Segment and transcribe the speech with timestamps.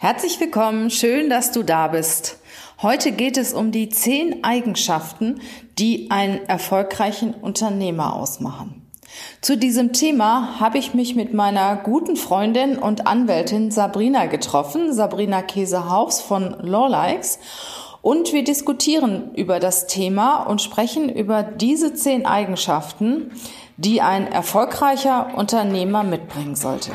[0.00, 2.38] Herzlich willkommen, schön, dass du da bist.
[2.82, 5.40] Heute geht es um die zehn Eigenschaften,
[5.76, 8.86] die einen erfolgreichen Unternehmer ausmachen.
[9.40, 15.42] Zu diesem Thema habe ich mich mit meiner guten Freundin und Anwältin Sabrina getroffen, Sabrina
[15.42, 17.40] Käsehaus von Lawlikes.
[18.00, 23.32] Und wir diskutieren über das Thema und sprechen über diese zehn Eigenschaften,
[23.76, 26.92] die ein erfolgreicher Unternehmer mitbringen sollte.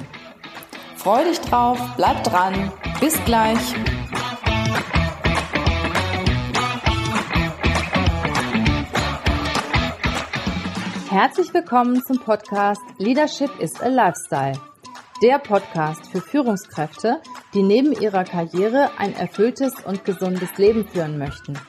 [1.04, 2.72] Freu dich drauf, bleib dran.
[3.02, 3.60] Bis gleich.
[11.10, 14.54] Herzlich willkommen zum Podcast Leadership is a Lifestyle.
[15.22, 17.20] Der Podcast für Führungskräfte,
[17.54, 21.60] die neben ihrer Karriere ein erfülltes und gesundes Leben führen möchten.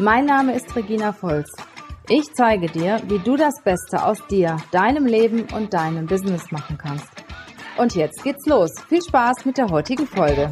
[0.00, 1.52] Mein Name ist Regina Volz.
[2.08, 6.76] Ich zeige dir, wie du das Beste aus dir, deinem Leben und deinem Business machen
[6.78, 7.25] kannst.
[7.76, 8.72] Und jetzt geht's los.
[8.88, 10.50] Viel Spaß mit der heutigen Folge.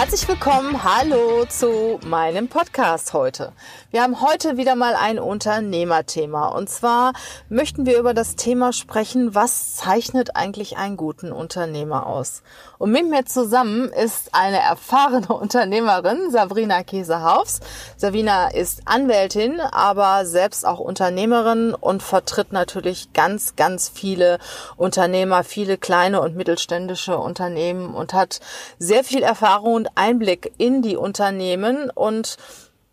[0.00, 3.52] Herzlich willkommen, hallo zu meinem Podcast heute.
[3.90, 7.12] Wir haben heute wieder mal ein Unternehmerthema und zwar
[7.50, 12.42] möchten wir über das Thema sprechen, was zeichnet eigentlich einen guten Unternehmer aus?
[12.80, 17.60] Und mit mir zusammen ist eine erfahrene Unternehmerin, Sabrina Käsehaufs.
[17.98, 24.38] Sabrina ist Anwältin, aber selbst auch Unternehmerin und vertritt natürlich ganz, ganz viele
[24.78, 28.40] Unternehmer, viele kleine und mittelständische Unternehmen und hat
[28.78, 32.38] sehr viel Erfahrung und Einblick in die Unternehmen und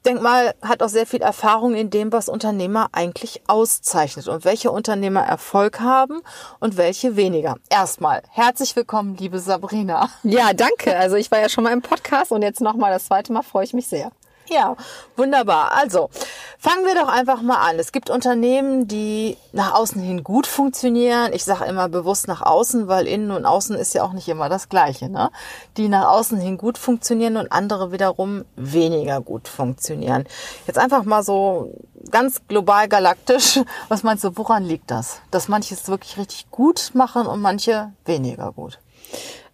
[0.08, 4.72] denk mal, hat auch sehr viel Erfahrung in dem, was Unternehmer eigentlich auszeichnet und welche
[4.72, 6.22] Unternehmer Erfolg haben
[6.60, 7.58] und welche weniger.
[7.70, 10.10] Erstmal herzlich willkommen, liebe Sabrina.
[10.24, 10.96] Ja, danke.
[10.96, 13.66] Also ich war ja schon mal im Podcast und jetzt nochmal das zweite Mal freue
[13.66, 14.12] ich mich sehr.
[14.50, 14.78] Ja,
[15.18, 15.74] wunderbar.
[15.74, 16.10] Also,
[16.58, 17.80] fangen wir doch einfach mal an.
[17.80, 21.34] Es gibt Unternehmen, die nach außen hin gut funktionieren.
[21.34, 24.48] Ich sage immer bewusst nach außen, weil innen und außen ist ja auch nicht immer
[24.48, 25.10] das Gleiche.
[25.10, 25.32] Ne?
[25.76, 30.26] Die nach außen hin gut funktionieren und andere wiederum weniger gut funktionieren.
[30.66, 31.74] Jetzt einfach mal so
[32.10, 33.60] ganz global galaktisch.
[33.90, 35.20] Was meinst du, woran liegt das?
[35.30, 38.80] Dass manche es wirklich richtig gut machen und manche weniger gut?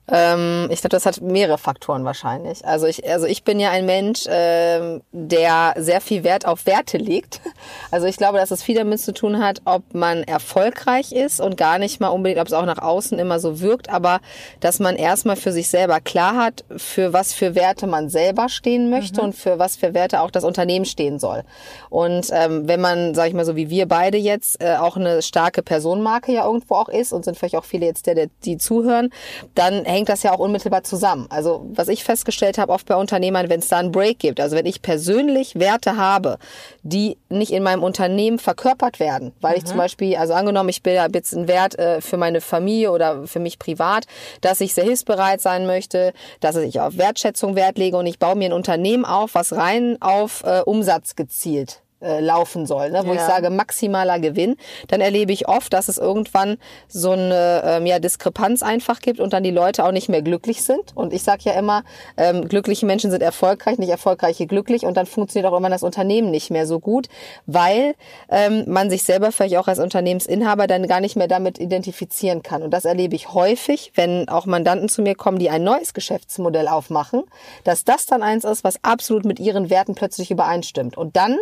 [0.07, 2.65] Ähm, ich glaube, das hat mehrere Faktoren wahrscheinlich.
[2.65, 6.97] Also ich, also ich bin ja ein Mensch, ähm, der sehr viel Wert auf Werte
[6.97, 7.41] legt.
[7.91, 11.57] Also ich glaube, dass es viel damit zu tun hat, ob man erfolgreich ist und
[11.57, 14.19] gar nicht mal unbedingt, ob es auch nach außen immer so wirkt, aber
[14.59, 18.89] dass man erstmal für sich selber klar hat, für was für Werte man selber stehen
[18.89, 19.27] möchte mhm.
[19.27, 21.43] und für was für Werte auch das Unternehmen stehen soll.
[21.89, 25.21] Und ähm, wenn man, sage ich mal so wie wir beide jetzt, äh, auch eine
[25.21, 28.57] starke Personenmarke ja irgendwo auch ist und sind vielleicht auch viele jetzt, der, der die
[28.57, 29.11] zuhören,
[29.53, 31.27] dann hängt das ja auch unmittelbar zusammen.
[31.29, 34.55] Also was ich festgestellt habe, oft bei Unternehmern, wenn es da einen Break gibt, also
[34.55, 36.37] wenn ich persönlich Werte habe,
[36.81, 39.57] die nicht in meinem Unternehmen verkörpert werden, weil mhm.
[39.57, 43.27] ich zum Beispiel, also angenommen, ich bin jetzt einen Wert äh, für meine Familie oder
[43.27, 44.05] für mich privat,
[44.41, 48.35] dass ich sehr hilfsbereit sein möchte, dass ich auf Wertschätzung Wert lege und ich baue
[48.35, 53.01] mir ein Unternehmen auf, was rein auf äh, Umsatz gezielt äh, laufen soll, ne?
[53.05, 53.15] wo ja.
[53.15, 54.55] ich sage maximaler Gewinn,
[54.87, 59.33] dann erlebe ich oft, dass es irgendwann so eine ähm, ja, Diskrepanz einfach gibt und
[59.33, 60.95] dann die Leute auch nicht mehr glücklich sind.
[60.95, 61.83] Und ich sage ja immer,
[62.17, 66.31] ähm, glückliche Menschen sind erfolgreich, nicht erfolgreiche glücklich und dann funktioniert auch immer das Unternehmen
[66.31, 67.07] nicht mehr so gut,
[67.45, 67.95] weil
[68.29, 72.63] ähm, man sich selber vielleicht auch als Unternehmensinhaber dann gar nicht mehr damit identifizieren kann.
[72.63, 76.67] Und das erlebe ich häufig, wenn auch Mandanten zu mir kommen, die ein neues Geschäftsmodell
[76.67, 77.23] aufmachen,
[77.63, 80.97] dass das dann eins ist, was absolut mit ihren Werten plötzlich übereinstimmt.
[80.97, 81.37] Und dann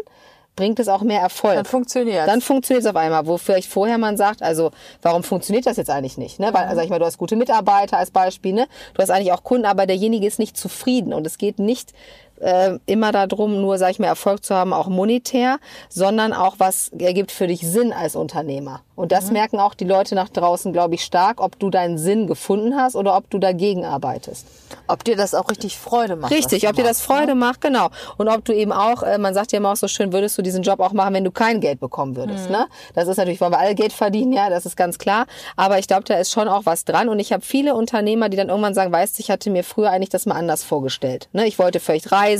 [0.55, 1.55] bringt es auch mehr Erfolg.
[1.55, 5.65] Dann funktioniert Dann funktioniert es auf einmal, wo vielleicht vorher man sagt, also warum funktioniert
[5.65, 6.39] das jetzt eigentlich nicht?
[6.39, 6.53] Ne?
[6.53, 6.75] Weil, mhm.
[6.75, 8.67] sag ich mal, du hast gute Mitarbeiter als Beispiel, ne?
[8.93, 11.93] du hast eigentlich auch Kunden, aber derjenige ist nicht zufrieden und es geht nicht
[12.41, 15.59] äh, immer darum, nur, sag ich mal, Erfolg zu haben, auch monetär,
[15.89, 18.81] sondern auch, was ergibt für dich Sinn als Unternehmer.
[19.01, 19.33] Und das mhm.
[19.33, 22.95] merken auch die Leute nach draußen, glaube ich, stark, ob du deinen Sinn gefunden hast
[22.95, 24.45] oder ob du dagegen arbeitest.
[24.87, 26.31] Ob dir das auch richtig Freude macht.
[26.31, 27.35] Richtig, ob dir das Freude ne?
[27.35, 27.89] macht, genau.
[28.17, 30.43] Und ob du eben auch, äh, man sagt ja immer auch so schön, würdest du
[30.43, 32.45] diesen Job auch machen, wenn du kein Geld bekommen würdest.
[32.45, 32.51] Mhm.
[32.51, 32.67] Ne?
[32.93, 35.25] Das ist natürlich, wollen wir alle Geld verdienen, ja, das ist ganz klar.
[35.55, 37.09] Aber ich glaube, da ist schon auch was dran.
[37.09, 39.89] Und ich habe viele Unternehmer, die dann irgendwann sagen, weißt du, ich hatte mir früher
[39.89, 41.27] eigentlich das mal anders vorgestellt.
[41.33, 41.47] Ne?
[41.47, 42.30] Ich wollte vielleicht reisen,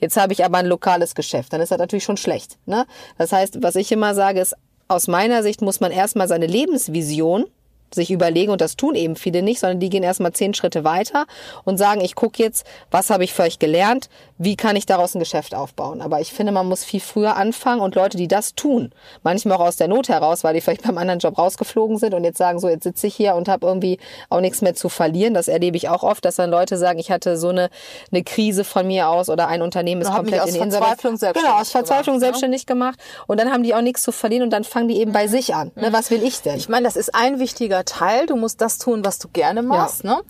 [0.00, 1.52] jetzt habe ich aber ein lokales Geschäft.
[1.52, 2.58] Dann ist das natürlich schon schlecht.
[2.66, 2.86] Ne?
[3.18, 4.54] Das heißt, was ich immer sage, ist,
[4.88, 7.46] aus meiner Sicht muss man erstmal seine Lebensvision
[7.94, 11.26] sich überlegen, und das tun eben viele nicht, sondern die gehen erstmal zehn Schritte weiter
[11.64, 14.08] und sagen, ich gucke jetzt, was habe ich für euch gelernt,
[14.38, 16.00] wie kann ich daraus ein Geschäft aufbauen.
[16.00, 18.90] Aber ich finde, man muss viel früher anfangen und Leute, die das tun,
[19.22, 22.24] manchmal auch aus der Not heraus, weil die vielleicht beim anderen Job rausgeflogen sind und
[22.24, 23.98] jetzt sagen, so, jetzt sitze ich hier und habe irgendwie
[24.28, 25.34] auch nichts mehr zu verlieren.
[25.34, 27.70] Das erlebe ich auch oft, dass dann Leute sagen, ich hatte so eine,
[28.10, 31.60] eine Krise von mir aus oder ein Unternehmen ist komplett in die Verzweiflung selbstständig Genau,
[31.60, 32.20] aus Verzweiflung gemacht, ne?
[32.20, 32.66] selbstständig ne?
[32.66, 35.28] gemacht und dann haben die auch nichts zu verlieren und dann fangen die eben bei
[35.28, 35.70] sich an.
[35.74, 35.92] Ne?
[35.92, 36.56] Was will ich denn?
[36.56, 38.26] Ich meine, das ist ein wichtiger Teil.
[38.26, 40.04] Du musst das tun, was du gerne machst.
[40.04, 40.16] Ja.
[40.16, 40.22] Ne?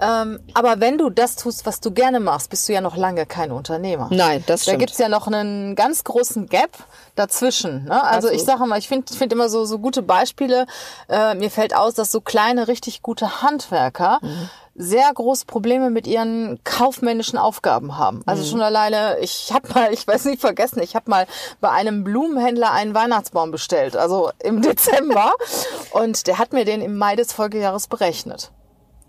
[0.00, 3.26] Ähm, aber wenn du das tust, was du gerne machst, bist du ja noch lange
[3.26, 4.08] kein Unternehmer.
[4.10, 4.74] Nein, das stimmt.
[4.74, 6.70] Da gibt's ja noch einen ganz großen Gap
[7.14, 7.84] dazwischen.
[7.84, 8.02] Ne?
[8.02, 8.36] Also Absolut.
[8.36, 10.66] ich sage mal, ich finde find immer so, so gute Beispiele.
[11.08, 14.50] Äh, mir fällt aus, dass so kleine, richtig gute Handwerker mhm
[14.80, 18.22] sehr große Probleme mit ihren kaufmännischen Aufgaben haben.
[18.26, 18.48] Also mhm.
[18.48, 21.26] schon alleine, ich habe mal, ich weiß nicht vergessen, ich habe mal
[21.60, 25.34] bei einem Blumenhändler einen Weihnachtsbaum bestellt, also im Dezember,
[25.92, 28.50] und der hat mir den im Mai des Folgejahres berechnet.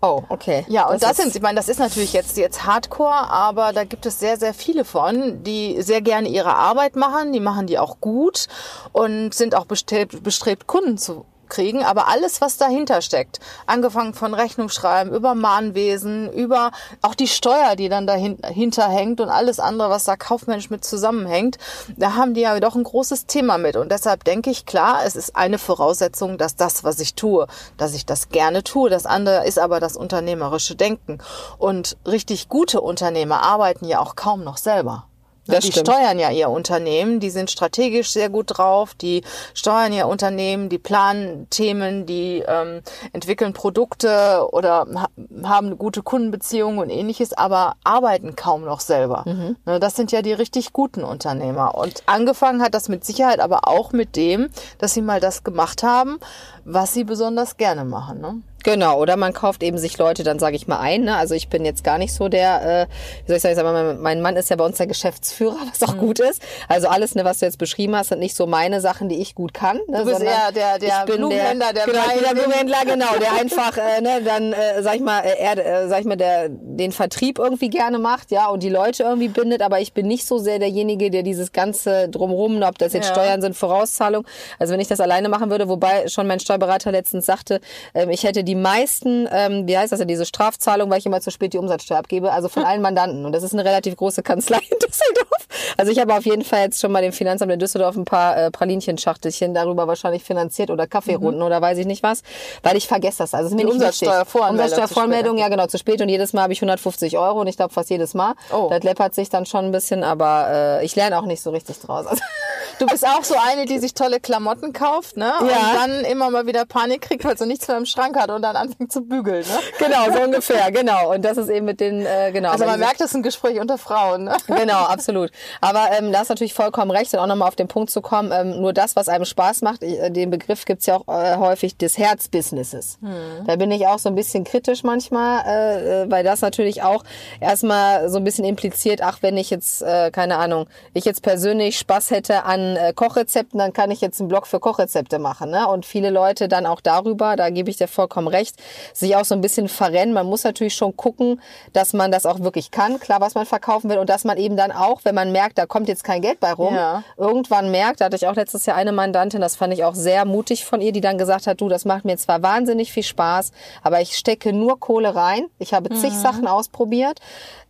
[0.04, 0.66] Oh, okay.
[0.68, 3.84] Ja, und das, das sind, ich meine, das ist natürlich jetzt, jetzt Hardcore, aber da
[3.84, 7.78] gibt es sehr, sehr viele von, die sehr gerne ihre Arbeit machen, die machen die
[7.78, 8.48] auch gut
[8.90, 14.32] und sind auch bestrebt, bestrebt Kunden zu kriegen, aber alles, was dahinter steckt, angefangen von
[14.32, 16.72] Rechnungsschreiben, über Mahnwesen, über
[17.02, 21.58] auch die Steuer, die dann dahinter hängt und alles andere, was da kaufmännisch mit zusammenhängt,
[21.96, 23.76] da haben die ja doch ein großes Thema mit.
[23.76, 27.46] Und deshalb denke ich, klar, es ist eine Voraussetzung, dass das, was ich tue,
[27.76, 28.88] dass ich das gerne tue.
[28.88, 31.18] Das andere ist aber das unternehmerische Denken.
[31.58, 35.06] Und richtig gute Unternehmer arbeiten ja auch kaum noch selber.
[35.46, 35.88] Das die stimmt.
[35.88, 39.22] steuern ja ihr Unternehmen, die sind strategisch sehr gut drauf, die
[39.54, 45.08] steuern ihr Unternehmen, die planen Themen, die ähm, entwickeln Produkte oder ha
[45.44, 49.24] haben gute Kundenbeziehungen und ähnliches, aber arbeiten kaum noch selber.
[49.26, 49.56] Mhm.
[49.66, 51.74] Ne, das sind ja die richtig guten Unternehmer.
[51.74, 55.82] Und angefangen hat das mit Sicherheit aber auch mit dem, dass sie mal das gemacht
[55.82, 56.18] haben,
[56.64, 58.20] was sie besonders gerne machen.
[58.20, 58.42] Ne?
[58.64, 61.04] Genau, oder man kauft eben sich Leute, dann sage ich mal ein.
[61.04, 61.16] Ne?
[61.16, 62.86] Also ich bin jetzt gar nicht so der, äh,
[63.26, 65.94] wie soll ich sagen, mein, mein Mann ist ja bei uns der Geschäftsführer, was auch
[65.94, 66.00] mhm.
[66.00, 66.42] gut ist.
[66.68, 69.34] Also alles, ne, was du jetzt beschrieben hast, sind nicht so meine Sachen, die ich
[69.34, 69.78] gut kann.
[69.88, 69.98] Ne?
[69.98, 74.00] Du bist eher der, der Blumenhändler, der, der, genau, der Blumenhändler, genau, der einfach, äh,
[74.00, 77.38] ne, dann, äh, sag ich mal, äh, er, äh, sag ich mal, der den Vertrieb
[77.38, 79.62] irgendwie gerne macht, ja, und die Leute irgendwie bindet.
[79.62, 83.14] Aber ich bin nicht so sehr derjenige, der dieses ganze drumrum, ob das jetzt ja.
[83.14, 84.24] Steuern sind, Vorauszahlung.
[84.58, 87.60] Also wenn ich das alleine machen würde, wobei schon mein Steuerberater letztens sagte,
[87.94, 91.06] äh, ich hätte die die meisten, ähm, wie heißt das ja, diese Strafzahlung, weil ich
[91.06, 92.68] immer zu spät die Umsatzsteuer abgebe, also von hm.
[92.68, 93.24] allen Mandanten.
[93.24, 95.48] Und das ist eine relativ große Kanzlei in Düsseldorf.
[95.78, 98.36] Also ich habe auf jeden Fall jetzt schon mal dem Finanzamt in Düsseldorf ein paar
[98.36, 101.46] äh, Pralinchen-Schachtelchen darüber wahrscheinlich finanziert oder Kaffeerunden mhm.
[101.46, 102.22] oder weiß ich nicht was,
[102.62, 103.32] weil ich vergesse das.
[103.32, 104.64] Also es ist mir die nicht Umsatzsteuervoranmeldung.
[104.64, 107.72] Umsatzsteuervoranmeldung, ja genau, zu spät und jedes Mal habe ich 150 Euro und ich glaube
[107.72, 108.34] fast jedes Mal.
[108.52, 108.68] Oh.
[108.68, 111.80] Das läppert sich dann schon ein bisschen, aber äh, ich lerne auch nicht so richtig
[111.80, 112.06] draus.
[112.06, 112.22] Also
[112.78, 115.32] Du bist auch so eine, die sich tolle Klamotten kauft, ne?
[115.40, 115.40] Ja.
[115.40, 118.41] Und dann immer mal wieder Panik kriegt, weil sie nichts mehr im Schrank hat und
[118.42, 119.58] dann anfängt zu bügeln, ne?
[119.78, 121.14] Genau, so ungefähr, genau.
[121.14, 122.50] Und das ist eben mit den, äh, genau.
[122.50, 124.36] Also man merkt, das ist ein Gespräch unter Frauen, ne?
[124.46, 125.30] Genau, absolut.
[125.60, 128.30] Aber ähm, da hast natürlich vollkommen recht und auch nochmal auf den Punkt zu kommen,
[128.32, 131.36] ähm, nur das, was einem Spaß macht, ich, äh, den Begriff gibt's ja auch äh,
[131.36, 132.98] häufig des Herzbusinesses.
[133.00, 133.46] Hm.
[133.46, 137.04] Da bin ich auch so ein bisschen kritisch manchmal, äh, äh, weil das natürlich auch
[137.40, 141.78] erstmal so ein bisschen impliziert, ach, wenn ich jetzt, äh, keine Ahnung, ich jetzt persönlich
[141.78, 145.50] Spaß hätte an äh, Kochrezepten, dann kann ich jetzt einen Blog für Kochrezepte machen.
[145.50, 145.66] Ne?
[145.68, 148.56] Und viele Leute dann auch darüber, da gebe ich dir vollkommen recht,
[148.92, 150.14] sich auch so ein bisschen verrennen.
[150.14, 151.40] Man muss natürlich schon gucken,
[151.72, 154.56] dass man das auch wirklich kann, klar, was man verkaufen will und dass man eben
[154.56, 157.02] dann auch, wenn man merkt, da kommt jetzt kein Geld bei rum, ja.
[157.16, 160.24] irgendwann merkt, da hatte ich auch letztes Jahr eine Mandantin, das fand ich auch sehr
[160.24, 163.52] mutig von ihr, die dann gesagt hat, du, das macht mir zwar wahnsinnig viel Spaß,
[163.82, 165.46] aber ich stecke nur Kohle rein.
[165.58, 166.20] Ich habe zig mhm.
[166.20, 167.20] Sachen ausprobiert.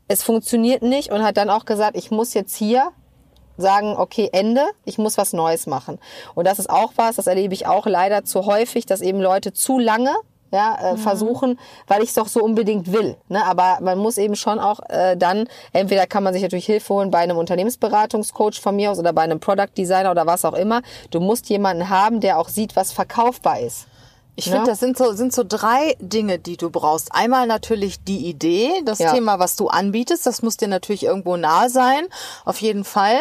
[0.09, 2.93] Es funktioniert nicht und hat dann auch gesagt, ich muss jetzt hier
[3.57, 5.99] sagen, okay, Ende, ich muss was Neues machen.
[6.35, 9.53] Und das ist auch was, das erlebe ich auch leider zu häufig, dass eben Leute
[9.53, 10.15] zu lange
[10.53, 10.99] ja, äh, mhm.
[10.99, 13.17] versuchen, weil ich es doch so unbedingt will.
[13.29, 13.45] Ne?
[13.45, 17.11] Aber man muss eben schon auch äh, dann, entweder kann man sich natürlich Hilfe holen
[17.11, 20.83] bei einem Unternehmensberatungscoach von mir aus oder bei einem Product Designer oder was auch immer.
[21.11, 23.87] Du musst jemanden haben, der auch sieht, was verkaufbar ist.
[24.35, 27.15] Ich finde, das sind so, sind so drei Dinge, die du brauchst.
[27.15, 29.13] Einmal natürlich die Idee, das ja.
[29.13, 32.07] Thema, was du anbietest, das muss dir natürlich irgendwo nahe sein,
[32.47, 33.19] auf jeden Fall.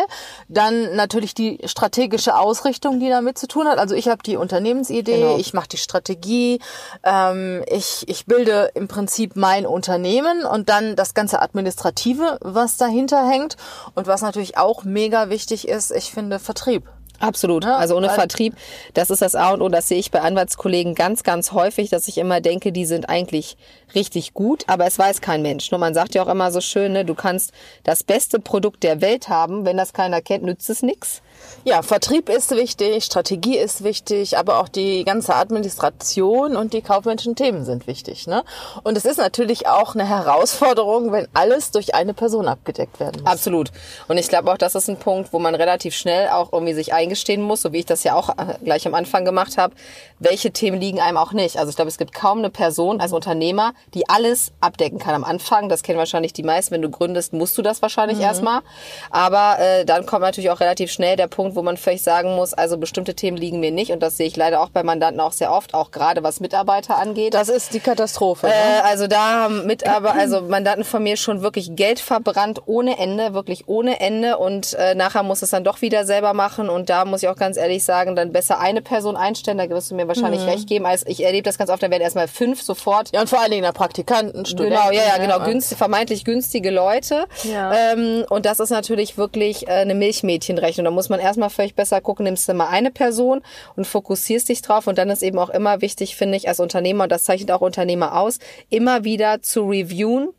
[0.48, 3.78] Dann natürlich die strategische Ausrichtung, die damit zu tun hat.
[3.78, 5.38] Also ich habe die Unternehmensidee, genau.
[5.38, 6.60] ich mache die Strategie,
[7.04, 13.28] ähm, ich, ich bilde im Prinzip mein Unternehmen und dann das ganze Administrative, was dahinter
[13.28, 13.58] hängt.
[13.96, 16.90] Und was natürlich auch mega wichtig ist, ich finde Vertrieb.
[17.22, 17.66] Absolut.
[17.66, 18.56] Also ohne Vertrieb,
[18.94, 19.70] das ist das A und O.
[19.70, 23.58] Das sehe ich bei Anwaltskollegen ganz, ganz häufig, dass ich immer denke, die sind eigentlich
[23.96, 25.72] richtig gut, aber es weiß kein Mensch.
[25.72, 27.52] Nur man sagt ja auch immer so schön, ne, du kannst
[27.84, 31.22] das beste Produkt der Welt haben, wenn das keiner kennt, nützt es nichts.
[31.64, 37.36] Ja, Vertrieb ist wichtig, Strategie ist wichtig, aber auch die ganze Administration und die kaufmännischen
[37.36, 38.26] Themen sind wichtig.
[38.26, 38.44] Ne?
[38.84, 43.32] Und es ist natürlich auch eine Herausforderung, wenn alles durch eine Person abgedeckt werden muss.
[43.32, 43.72] Absolut.
[44.08, 46.94] Und ich glaube auch, das ist ein Punkt, wo man relativ schnell auch irgendwie sich
[46.94, 49.76] eingestehen muss, so wie ich das ja auch äh, gleich am Anfang gemacht habe,
[50.20, 51.58] welche Themen liegen einem auch nicht.
[51.58, 55.24] Also ich glaube, es gibt kaum eine Person als Unternehmer, die alles abdecken kann am
[55.24, 55.70] Anfang.
[55.70, 56.74] Das kennen wahrscheinlich die meisten.
[56.74, 58.24] Wenn du gründest, musst du das wahrscheinlich mhm.
[58.24, 58.62] erstmal.
[59.10, 62.54] Aber äh, dann kommt natürlich auch relativ schnell der Punkt, wo man vielleicht sagen muss,
[62.54, 65.32] also bestimmte Themen liegen mir nicht und das sehe ich leider auch bei Mandanten auch
[65.32, 67.34] sehr oft, auch gerade was Mitarbeiter angeht.
[67.34, 68.46] Das ist die Katastrophe.
[68.46, 68.54] Ne?
[68.54, 73.34] Äh, also da haben Mitarbeiter, also Mandanten von mir schon wirklich Geld verbrannt ohne Ende,
[73.34, 77.06] wirklich ohne Ende und äh, nachher muss es dann doch wieder selber machen und da
[77.06, 80.08] muss ich auch ganz ehrlich sagen, dann besser eine Person einstellen, da wirst du mir
[80.08, 80.50] wahrscheinlich mhm.
[80.50, 83.10] recht geben, als ich erlebe das ganz oft, dann werden erstmal fünf sofort.
[83.14, 84.76] Ja und vor allen Dingen der Praktikanten, Studenten.
[84.76, 87.26] Genau, ja, ja, genau, günstig, vermeintlich günstige Leute.
[87.44, 87.74] Ja.
[87.74, 90.86] Ähm, und das ist natürlich wirklich äh, eine Milchmädchenrechnung.
[90.86, 93.42] Da muss man erstmal vielleicht besser gucken, nimmst du mal eine Person
[93.76, 94.88] und fokussierst dich drauf.
[94.88, 97.62] Und dann ist eben auch immer wichtig, finde ich, als Unternehmer, und das zeichnet auch
[97.62, 100.30] Unternehmer aus, immer wieder zu reviewen,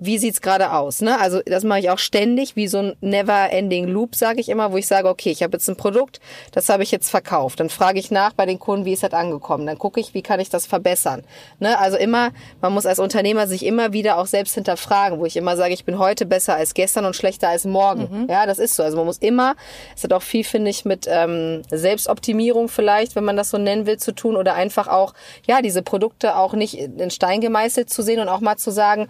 [0.00, 1.02] wie sieht's gerade aus?
[1.02, 1.20] Ne?
[1.20, 4.78] Also das mache ich auch ständig, wie so ein never-ending Loop, sage ich immer, wo
[4.78, 6.20] ich sage, okay, ich habe jetzt ein Produkt,
[6.52, 7.60] das habe ich jetzt verkauft.
[7.60, 9.66] Dann frage ich nach bei den Kunden, wie ist das angekommen?
[9.66, 11.22] Dann gucke ich, wie kann ich das verbessern?
[11.58, 11.78] Ne?
[11.78, 12.30] Also immer,
[12.60, 15.84] man muss als Unternehmer sich immer wieder auch selbst hinterfragen, wo ich immer sage, ich
[15.84, 18.08] bin heute besser als gestern und schlechter als morgen.
[18.10, 18.30] Mhm.
[18.30, 18.82] Ja, das ist so.
[18.82, 19.54] Also man muss immer,
[19.94, 23.86] es hat auch viel, finde ich, mit ähm, Selbstoptimierung vielleicht, wenn man das so nennen
[23.86, 25.12] will, zu tun oder einfach auch,
[25.46, 29.08] ja, diese Produkte auch nicht in Stein gemeißelt zu sehen und auch mal zu sagen,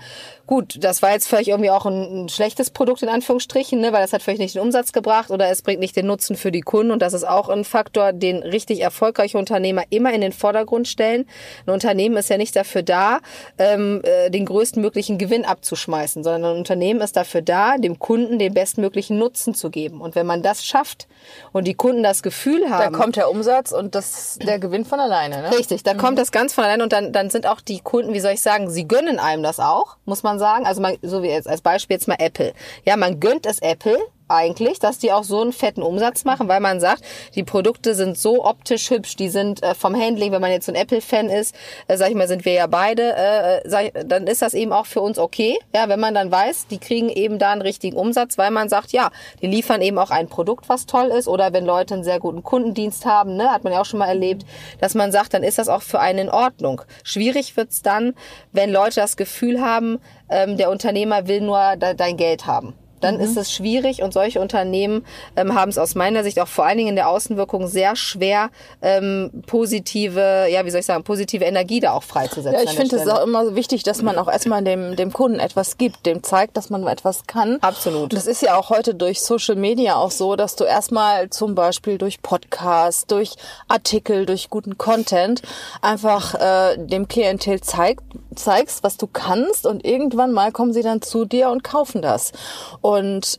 [0.50, 4.02] gut, das war jetzt vielleicht irgendwie auch ein, ein, schlechtes Produkt in Anführungsstrichen, ne, weil
[4.02, 6.60] das hat vielleicht nicht den Umsatz gebracht oder es bringt nicht den Nutzen für die
[6.60, 10.88] Kunden und das ist auch ein Faktor, den richtig erfolgreiche Unternehmer immer in den Vordergrund
[10.88, 11.28] stellen.
[11.66, 13.20] Ein Unternehmen ist ja nicht dafür da,
[13.58, 18.52] ähm, äh, den größtmöglichen Gewinn abzuschmeißen, sondern ein Unternehmen ist dafür da, dem Kunden den
[18.52, 20.00] bestmöglichen Nutzen zu geben.
[20.00, 21.06] Und wenn man das schafft
[21.52, 24.98] und die Kunden das Gefühl haben, da kommt der Umsatz und das der Gewinn von
[24.98, 25.42] alleine.
[25.42, 25.56] Ne?
[25.56, 25.98] Richtig, da mhm.
[25.98, 28.42] kommt das ganz von alleine und dann dann sind auch die Kunden, wie soll ich
[28.42, 30.66] sagen, sie gönnen einem das auch, muss man sagen.
[30.66, 32.52] Also man, so wie jetzt als Beispiel jetzt mal Apple.
[32.84, 33.98] Ja, man gönnt es Apple,
[34.30, 38.16] eigentlich, dass die auch so einen fetten Umsatz machen, weil man sagt, die Produkte sind
[38.16, 41.54] so optisch hübsch, die sind äh, vom Handling, wenn man jetzt so ein Apple-Fan ist,
[41.88, 44.72] äh, sag ich mal, sind wir ja beide, äh, sag ich, dann ist das eben
[44.72, 47.96] auch für uns okay, ja, wenn man dann weiß, die kriegen eben da einen richtigen
[47.96, 49.10] Umsatz, weil man sagt, ja,
[49.42, 52.42] die liefern eben auch ein Produkt, was toll ist, oder wenn Leute einen sehr guten
[52.42, 54.44] Kundendienst haben, ne, hat man ja auch schon mal erlebt,
[54.80, 56.82] dass man sagt, dann ist das auch für einen in Ordnung.
[57.02, 58.14] Schwierig wird's dann,
[58.52, 63.16] wenn Leute das Gefühl haben, ähm, der Unternehmer will nur de dein Geld haben dann
[63.16, 63.22] mhm.
[63.22, 65.04] ist es schwierig und solche Unternehmen
[65.36, 68.50] ähm, haben es aus meiner Sicht auch vor allen Dingen in der Außenwirkung sehr schwer,
[68.82, 72.52] ähm, positive, ja, wie soll ich sagen, positive Energie da auch freizusetzen.
[72.52, 75.78] Ja, ich finde es auch immer wichtig, dass man auch erstmal dem, dem Kunden etwas
[75.78, 77.58] gibt, dem zeigt, dass man etwas kann.
[77.60, 78.12] Absolut.
[78.12, 81.98] Das ist ja auch heute durch Social Media auch so, dass du erstmal zum Beispiel
[81.98, 83.36] durch Podcasts, durch
[83.68, 85.42] Artikel, durch guten Content
[85.82, 88.02] einfach äh, dem Klientel zeigt,
[88.34, 92.32] zeigst, was du kannst und irgendwann mal kommen sie dann zu dir und kaufen das.
[92.80, 92.89] Und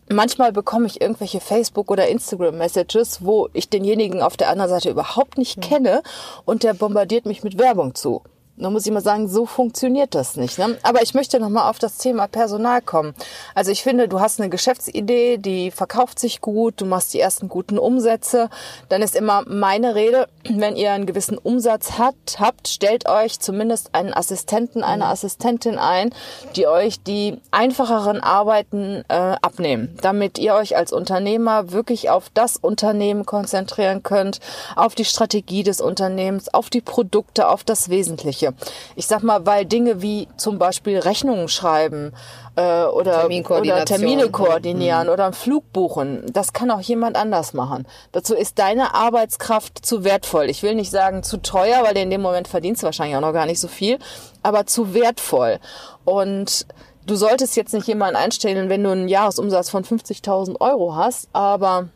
[0.09, 5.37] manchmal bekomme ich irgendwelche Facebook- oder Instagram-Messages, wo ich denjenigen auf der anderen Seite überhaupt
[5.37, 5.61] nicht mhm.
[5.61, 6.03] kenne
[6.45, 8.23] und der bombardiert mich mit Werbung zu.
[8.61, 10.57] Da muss ich mal sagen, so funktioniert das nicht.
[10.57, 10.77] Ne?
[10.83, 13.13] Aber ich möchte nochmal auf das Thema Personal kommen.
[13.55, 17.49] Also ich finde, du hast eine Geschäftsidee, die verkauft sich gut, du machst die ersten
[17.49, 18.49] guten Umsätze.
[18.89, 23.93] Dann ist immer meine Rede, wenn ihr einen gewissen Umsatz habt, habt stellt euch zumindest
[23.93, 25.11] einen Assistenten, eine mhm.
[25.11, 26.13] Assistentin ein,
[26.55, 32.57] die euch die einfacheren Arbeiten äh, abnehmen, damit ihr euch als Unternehmer wirklich auf das
[32.57, 34.39] Unternehmen konzentrieren könnt,
[34.75, 38.50] auf die Strategie des Unternehmens, auf die Produkte, auf das Wesentliche.
[38.95, 42.13] Ich sag mal, weil Dinge wie zum Beispiel Rechnungen schreiben
[42.55, 45.13] äh, oder, oder Termine koordinieren mhm.
[45.13, 47.87] oder einen Flug buchen, das kann auch jemand anders machen.
[48.11, 50.49] Dazu ist deine Arbeitskraft zu wertvoll.
[50.49, 53.33] Ich will nicht sagen zu teuer, weil in dem Moment verdienst du wahrscheinlich auch noch
[53.33, 53.99] gar nicht so viel,
[54.43, 55.59] aber zu wertvoll.
[56.05, 56.65] Und
[57.05, 61.89] du solltest jetzt nicht jemanden einstellen, wenn du einen Jahresumsatz von 50.000 Euro hast, aber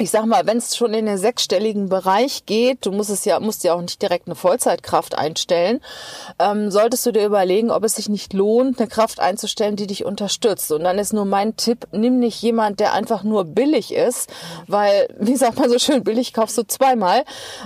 [0.00, 3.40] ich sag mal, wenn es schon in den sechsstelligen Bereich geht, du musst es ja,
[3.40, 5.80] musst ja auch nicht direkt eine Vollzeitkraft einstellen,
[6.38, 10.04] ähm, solltest du dir überlegen, ob es sich nicht lohnt, eine Kraft einzustellen, die dich
[10.04, 10.70] unterstützt.
[10.70, 14.30] Und dann ist nur mein Tipp, nimm nicht jemand, der einfach nur billig ist,
[14.66, 17.24] weil, wie sagt man so schön, billig kaufst du zweimal,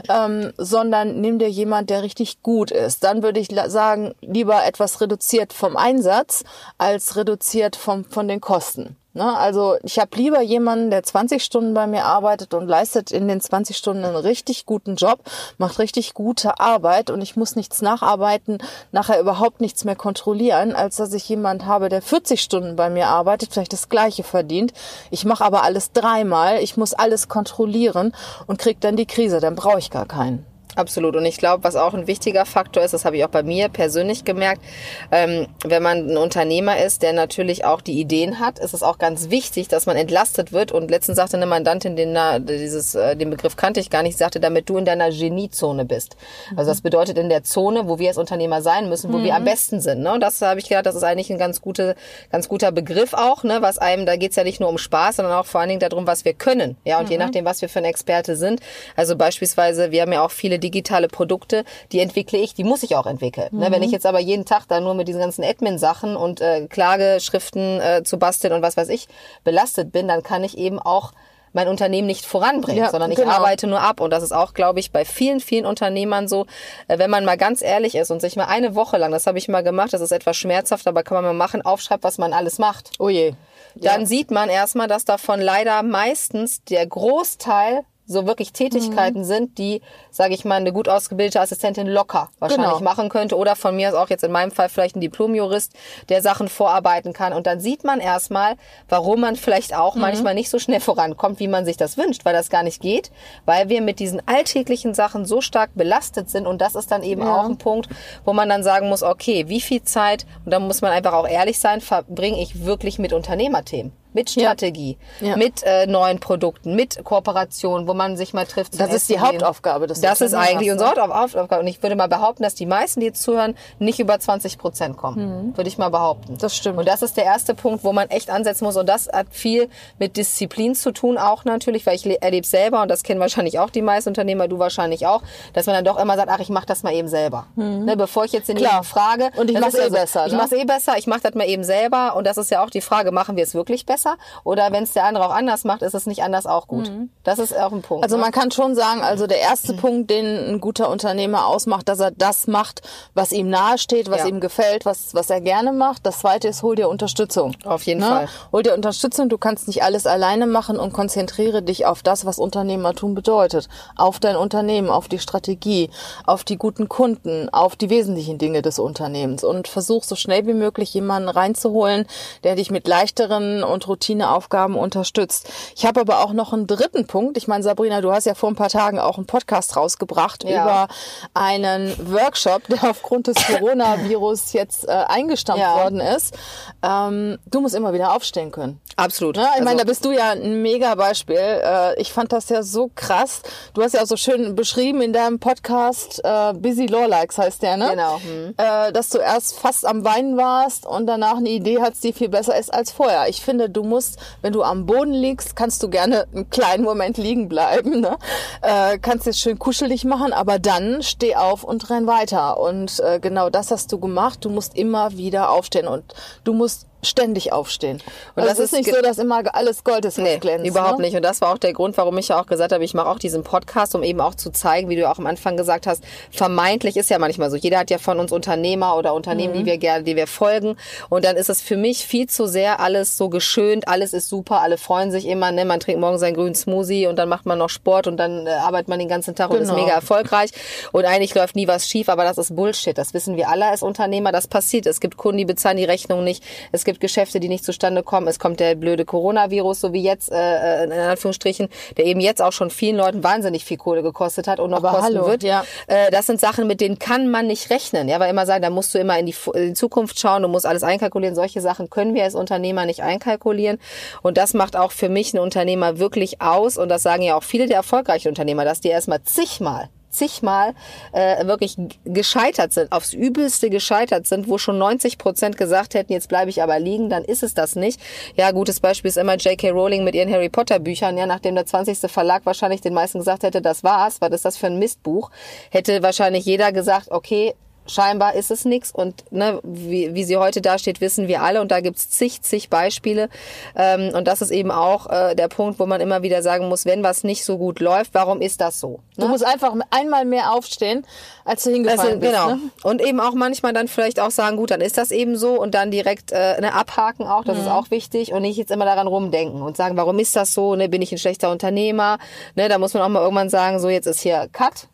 [0.08, 3.04] ähm, sondern nimm dir jemand, der richtig gut ist.
[3.04, 6.44] Dann würde ich sagen, lieber etwas reduziert vom Einsatz
[6.78, 8.96] als reduziert vom, von den Kosten.
[9.14, 9.36] Ne?
[9.36, 13.40] Also ich habe lieber jemanden, der 20 Stunden bei mir arbeitet und leistet in den
[13.40, 15.20] 20 Stunden einen richtig guten Job,
[15.58, 18.58] macht richtig gute Arbeit und ich muss nichts nacharbeiten,
[18.90, 23.08] nachher überhaupt nichts mehr kontrollieren, als dass ich jemand habe, der 40 Stunden bei mir
[23.08, 24.72] arbeitet, vielleicht das gleiche verdient.
[25.10, 28.14] Ich mache aber alles dreimal, ich muss alles kontrollieren
[28.46, 30.51] und krieg dann die Krise, dann brauche ich gar keinen.
[30.74, 31.16] Absolut.
[31.16, 33.68] Und ich glaube, was auch ein wichtiger Faktor ist, das habe ich auch bei mir
[33.68, 34.62] persönlich gemerkt,
[35.10, 38.98] ähm, wenn man ein Unternehmer ist, der natürlich auch die Ideen hat, ist es auch
[38.98, 40.72] ganz wichtig, dass man entlastet wird.
[40.72, 44.40] Und letztens sagte eine Mandantin, den, dieses, äh, den Begriff kannte ich gar nicht, sagte,
[44.40, 46.16] damit du in deiner Geniezone bist.
[46.56, 49.24] Also das bedeutet in der Zone, wo wir als Unternehmer sein müssen, wo mhm.
[49.24, 50.00] wir am besten sind.
[50.00, 50.12] Ne?
[50.12, 51.96] Und das habe ich gedacht, das ist eigentlich ein ganz, gute,
[52.30, 53.58] ganz guter Begriff auch, ne?
[53.60, 56.06] was einem, da geht's ja nicht nur um Spaß, sondern auch vor allen Dingen darum,
[56.06, 56.76] was wir können.
[56.84, 57.12] Ja, und mhm.
[57.12, 58.60] je nachdem, was wir für ein Experte sind.
[58.96, 62.96] Also beispielsweise, wir haben ja auch viele digitale Produkte, die entwickle ich, die muss ich
[62.96, 63.48] auch entwickeln.
[63.52, 63.58] Mhm.
[63.58, 66.66] Ne, wenn ich jetzt aber jeden Tag da nur mit diesen ganzen Admin-Sachen und äh,
[66.68, 69.08] Klageschriften äh, zu basteln und was weiß ich
[69.44, 71.12] belastet bin, dann kann ich eben auch
[71.52, 73.30] mein Unternehmen nicht voranbringen, ja, sondern ich genau.
[73.30, 74.00] arbeite nur ab.
[74.00, 76.46] Und das ist auch, glaube ich, bei vielen, vielen Unternehmern so,
[76.88, 79.38] äh, wenn man mal ganz ehrlich ist und sich mal eine Woche lang, das habe
[79.38, 82.32] ich mal gemacht, das ist etwas schmerzhaft, aber kann man mal machen, aufschreibt, was man
[82.32, 82.90] alles macht.
[82.98, 83.34] Oh je.
[83.74, 84.06] Dann ja.
[84.06, 89.24] sieht man erstmal, dass davon leider meistens der Großteil so wirklich Tätigkeiten mhm.
[89.24, 92.80] sind, die, sage ich mal, eine gut ausgebildete Assistentin locker wahrscheinlich genau.
[92.80, 95.72] machen könnte oder von mir aus auch jetzt in meinem Fall vielleicht ein Diplomjurist,
[96.08, 97.32] der Sachen vorarbeiten kann.
[97.32, 98.54] Und dann sieht man erstmal,
[98.88, 100.02] warum man vielleicht auch mhm.
[100.02, 103.10] manchmal nicht so schnell vorankommt, wie man sich das wünscht, weil das gar nicht geht,
[103.44, 106.46] weil wir mit diesen alltäglichen Sachen so stark belastet sind.
[106.46, 107.36] Und das ist dann eben ja.
[107.36, 107.88] auch ein Punkt,
[108.24, 111.26] wo man dann sagen muss, okay, wie viel Zeit, und da muss man einfach auch
[111.26, 115.36] ehrlich sein, verbringe ich wirklich mit Unternehmerthemen mit Strategie, ja.
[115.36, 118.78] Mit äh, neuen Produkten, mit Kooperationen, wo man sich mal trifft.
[118.78, 121.02] Das ist die Hauptaufgabe des Das ist eigentlich unsere ne?
[121.02, 121.60] Hauptaufgabe.
[121.60, 124.96] Und ich würde mal behaupten, dass die meisten, die jetzt zuhören, nicht über 20 Prozent
[124.96, 125.48] kommen.
[125.48, 125.56] Mhm.
[125.56, 126.36] Würde ich mal behaupten.
[126.38, 126.78] Das stimmt.
[126.78, 128.76] Und das ist der erste Punkt, wo man echt ansetzen muss.
[128.76, 132.90] Und das hat viel mit Disziplin zu tun, auch natürlich, weil ich erlebe selber, und
[132.90, 136.16] das kennen wahrscheinlich auch die meisten Unternehmer, du wahrscheinlich auch, dass man dann doch immer
[136.16, 137.46] sagt, ach, ich mache das mal eben selber.
[137.56, 137.84] Mhm.
[137.84, 138.84] Ne, bevor ich jetzt den Klar.
[138.84, 139.30] frage.
[139.36, 140.26] Und ich mache es eh besser.
[140.26, 140.38] Ich ne?
[140.38, 142.16] mache es eh besser, ich mache das mal eben selber.
[142.16, 144.01] Und das ist ja auch die Frage, machen wir es wirklich besser?
[144.44, 146.88] Oder wenn es der andere auch anders macht, ist es nicht anders auch gut.
[146.88, 147.10] Mhm.
[147.24, 148.04] Das ist auch ein Punkt.
[148.04, 148.22] Also ne?
[148.22, 149.76] man kann schon sagen, also der erste mhm.
[149.78, 152.82] Punkt, den ein guter Unternehmer ausmacht, dass er das macht,
[153.14, 154.26] was ihm nahesteht, was ja.
[154.26, 156.06] ihm gefällt, was, was er gerne macht.
[156.06, 157.54] Das zweite ist, hol dir Unterstützung.
[157.64, 158.06] Auf jeden ne?
[158.06, 158.28] Fall.
[158.52, 159.28] Hol dir Unterstützung.
[159.28, 163.68] Du kannst nicht alles alleine machen und konzentriere dich auf das, was Unternehmertum bedeutet.
[163.96, 165.90] Auf dein Unternehmen, auf die Strategie,
[166.26, 170.54] auf die guten Kunden, auf die wesentlichen Dinge des Unternehmens und versuch so schnell wie
[170.54, 172.06] möglich jemanden reinzuholen,
[172.44, 175.50] der dich mit leichteren und Routineaufgaben unterstützt.
[175.76, 177.36] Ich habe aber auch noch einen dritten Punkt.
[177.36, 180.62] Ich meine, Sabrina, du hast ja vor ein paar Tagen auch einen Podcast rausgebracht ja.
[180.62, 180.88] über
[181.34, 185.76] einen Workshop, der aufgrund des Coronavirus jetzt äh, eingestampft ja.
[185.76, 186.34] worden ist.
[186.82, 188.80] Ähm, du musst immer wieder aufstehen können.
[188.96, 189.36] Absolut.
[189.36, 191.36] Ja, ich also, meine, da bist du ja ein mega Beispiel.
[191.36, 193.42] Äh, ich fand das ja so krass.
[193.74, 197.76] Du hast ja auch so schön beschrieben in deinem Podcast, äh, Busy Lawlikes heißt der,
[197.76, 197.90] ne?
[197.90, 198.18] Genau.
[198.20, 198.54] Hm.
[198.56, 202.28] Äh, dass du erst fast am Weinen warst und danach eine Idee hattest, die viel
[202.28, 203.28] besser ist als vorher.
[203.28, 207.16] Ich finde, du musst, wenn du am Boden liegst, kannst du gerne einen kleinen Moment
[207.16, 208.16] liegen bleiben, ne?
[208.62, 212.58] Äh, kannst jetzt schön kuschelig machen, aber dann steh auf und renn weiter.
[212.58, 214.44] Und äh, genau das hast du gemacht.
[214.44, 216.14] Du musst immer wieder aufstehen und
[216.44, 218.00] du musst ständig aufstehen.
[218.36, 220.66] Und also das ist nicht so, dass immer alles Gold ist, nee, glänzt.
[220.66, 221.06] Überhaupt ne?
[221.06, 221.16] nicht.
[221.16, 223.18] Und das war auch der Grund, warum ich ja auch gesagt habe, ich mache auch
[223.18, 226.96] diesen Podcast, um eben auch zu zeigen, wie du auch am Anfang gesagt hast, vermeintlich
[226.96, 227.56] ist ja manchmal so.
[227.56, 229.58] Jeder hat ja von uns Unternehmer oder Unternehmen, mhm.
[229.58, 230.76] die wir gerne, die wir folgen.
[231.08, 234.60] Und dann ist es für mich viel zu sehr alles so geschönt, alles ist super,
[234.60, 235.64] alle freuen sich immer, ne?
[235.64, 238.50] Man trinkt morgen seinen grünen Smoothie und dann macht man noch Sport und dann äh,
[238.50, 239.58] arbeitet man den ganzen Tag genau.
[239.58, 239.82] und ist genau.
[239.82, 240.50] mega erfolgreich.
[240.92, 242.96] Und eigentlich läuft nie was schief, aber das ist Bullshit.
[242.96, 244.30] Das wissen wir alle als Unternehmer.
[244.30, 244.86] Das passiert.
[244.86, 246.44] Es gibt Kunden, die bezahlen die Rechnung nicht.
[246.70, 248.28] Es gibt gibt Geschäfte, die nicht zustande kommen.
[248.28, 252.42] Es kommt der blöde Coronavirus, so wie jetzt, äh, äh, in Anführungsstrichen, der eben jetzt
[252.42, 255.42] auch schon vielen Leuten wahnsinnig viel Kohle gekostet hat und noch Aber kosten hallo, wird.
[255.42, 255.64] Ja.
[255.86, 258.08] Äh, das sind Sachen, mit denen kann man nicht rechnen.
[258.08, 260.48] Ja, weil immer sagen, da musst du immer in die, in die Zukunft schauen, du
[260.48, 261.34] musst alles einkalkulieren.
[261.34, 263.78] Solche Sachen können wir als Unternehmer nicht einkalkulieren.
[264.22, 266.76] Und das macht auch für mich einen Unternehmer wirklich aus.
[266.76, 270.74] Und das sagen ja auch viele der erfolgreichen Unternehmer, dass die erstmal zigmal zigmal
[271.12, 276.28] äh, wirklich gescheitert sind, aufs Übelste gescheitert sind, wo schon 90 Prozent gesagt hätten, jetzt
[276.28, 278.00] bleibe ich aber liegen, dann ist es das nicht.
[278.36, 279.70] Ja, gutes Beispiel ist immer J.K.
[279.70, 281.16] Rowling mit ihren Harry Potter Büchern.
[281.18, 281.98] Ja, nachdem der 20.
[282.10, 285.30] Verlag wahrscheinlich den meisten gesagt hätte, das war's, was ist das für ein Mistbuch,
[285.70, 287.54] hätte wahrscheinlich jeder gesagt, okay,
[287.86, 291.70] scheinbar ist es nichts und ne, wie, wie sie heute dasteht, wissen wir alle und
[291.70, 293.28] da gibt's zig, zig Beispiele
[293.76, 296.86] ähm, und das ist eben auch äh, der Punkt, wo man immer wieder sagen muss,
[296.86, 299.00] wenn was nicht so gut läuft, warum ist das so?
[299.16, 299.24] Ne?
[299.24, 301.06] Du musst einfach einmal mehr aufstehen,
[301.44, 302.32] als du hingefallen also, bist.
[302.32, 302.54] Genau.
[302.54, 302.60] Ne?
[302.82, 305.74] Und eben auch manchmal dann vielleicht auch sagen, gut, dann ist das eben so und
[305.74, 307.62] dann direkt äh, ne, abhaken auch, das mhm.
[307.64, 310.76] ist auch wichtig und nicht jetzt immer daran rumdenken und sagen, warum ist das so,
[310.76, 312.18] ne, bin ich ein schlechter Unternehmer,
[312.54, 314.88] ne, da muss man auch mal irgendwann sagen, so jetzt ist hier Cut,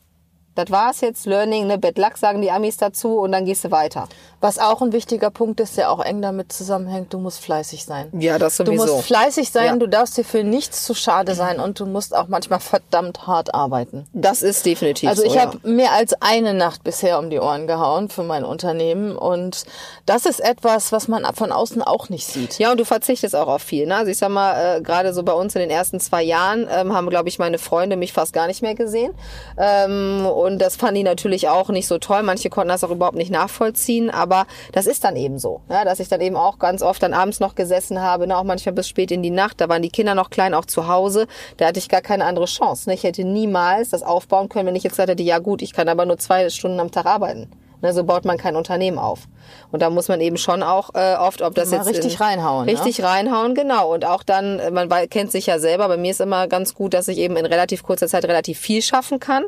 [0.58, 3.70] das war's jetzt, Learning, ne, Bad Luck sagen die Amis dazu und dann gehst du
[3.70, 4.08] weiter.
[4.40, 8.08] Was auch ein wichtiger Punkt ist, der auch eng damit zusammenhängt, du musst fleißig sein.
[8.12, 8.86] Ja, das sowieso.
[8.86, 9.76] Du musst fleißig sein, ja.
[9.76, 13.52] du darfst dir für nichts zu schade sein und du musst auch manchmal verdammt hart
[13.54, 14.06] arbeiten.
[14.12, 15.42] Das ist definitiv Also so, ich ja.
[15.42, 19.64] habe mehr als eine Nacht bisher um die Ohren gehauen für mein Unternehmen und
[20.06, 22.58] das ist etwas, was man von außen auch nicht sieht.
[22.58, 23.86] Ja, und du verzichtest auch auf viel.
[23.86, 23.96] Ne?
[23.96, 26.92] Also ich sag mal, äh, gerade so bei uns in den ersten zwei Jahren ähm,
[26.92, 29.12] haben, glaube ich, meine Freunde mich fast gar nicht mehr gesehen.
[29.56, 32.22] Ähm, und das fanden die natürlich auch nicht so toll.
[32.22, 34.27] Manche konnten das auch überhaupt nicht nachvollziehen, aber
[34.72, 37.40] das ist dann eben so, ja, dass ich dann eben auch ganz oft dann abends
[37.40, 39.60] noch gesessen habe, ne, auch manchmal bis spät in die Nacht.
[39.60, 41.26] Da waren die Kinder noch klein, auch zu Hause.
[41.56, 42.88] Da hatte ich gar keine andere Chance.
[42.88, 42.94] Ne?
[42.94, 45.88] Ich hätte niemals das aufbauen können, wenn ich jetzt gesagt hätte, ja gut, ich kann
[45.88, 47.50] aber nur zwei Stunden am Tag arbeiten.
[47.80, 49.28] Ne, so baut man kein Unternehmen auf.
[49.70, 52.18] Und da muss man eben schon auch äh, oft, ob das Mal jetzt richtig in,
[52.18, 52.72] reinhauen, ne?
[52.72, 53.04] richtig ne?
[53.04, 53.92] reinhauen, genau.
[53.94, 55.86] Und auch dann, äh, man kennt sich ja selber.
[55.86, 58.82] Bei mir ist immer ganz gut, dass ich eben in relativ kurzer Zeit relativ viel
[58.82, 59.44] schaffen kann.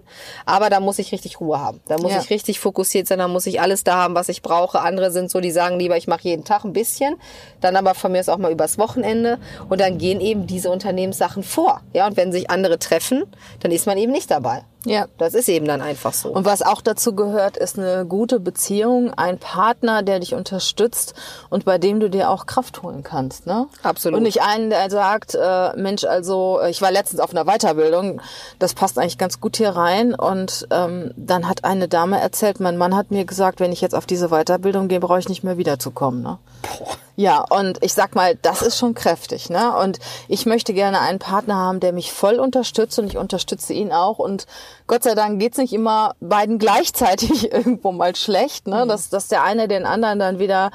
[0.46, 1.80] Aber da muss ich richtig Ruhe haben.
[1.88, 2.20] Da muss ja.
[2.20, 3.18] ich richtig fokussiert sein.
[3.18, 4.80] Da muss ich alles da haben, was ich brauche.
[4.80, 7.16] Andere sind so, die sagen lieber, ich mache jeden Tag ein bisschen.
[7.60, 9.38] Dann aber von mir ist auch mal übers Wochenende.
[9.68, 11.80] Und dann gehen eben diese Unternehmenssachen vor.
[11.92, 13.24] Ja, und wenn sich andere treffen,
[13.60, 14.64] dann ist man eben nicht dabei.
[14.86, 15.06] Ja.
[15.18, 16.30] Das ist eben dann einfach so.
[16.30, 21.14] Und was auch dazu gehört, ist eine gute Beziehung, ein Partner, der dich unterstützt
[21.50, 23.66] und bei dem du dir auch Kraft holen kannst, ne?
[23.82, 24.16] Absolut.
[24.16, 28.22] Und nicht einen, der sagt, äh, Mensch, also ich war letztens auf einer Weiterbildung,
[28.58, 32.78] das passt eigentlich ganz gut hier rein und ähm, dann hat eine Dame erzählt, mein
[32.78, 35.58] Mann hat mir gesagt, wenn ich jetzt auf diese Weiterbildung gehe, brauche ich nicht mehr
[35.58, 36.38] wiederzukommen, ne?
[36.62, 36.96] Boah.
[37.16, 39.76] Ja, und ich sag mal, das ist schon kräftig, ne?
[39.76, 43.92] Und ich möchte gerne einen Partner haben, der mich voll unterstützt und ich unterstütze ihn
[43.92, 44.18] auch.
[44.18, 44.46] Und
[44.86, 48.84] Gott sei Dank geht's nicht immer beiden gleichzeitig irgendwo mal schlecht, ne?
[48.84, 48.88] Mhm.
[48.88, 50.70] Dass, dass der eine den anderen dann wieder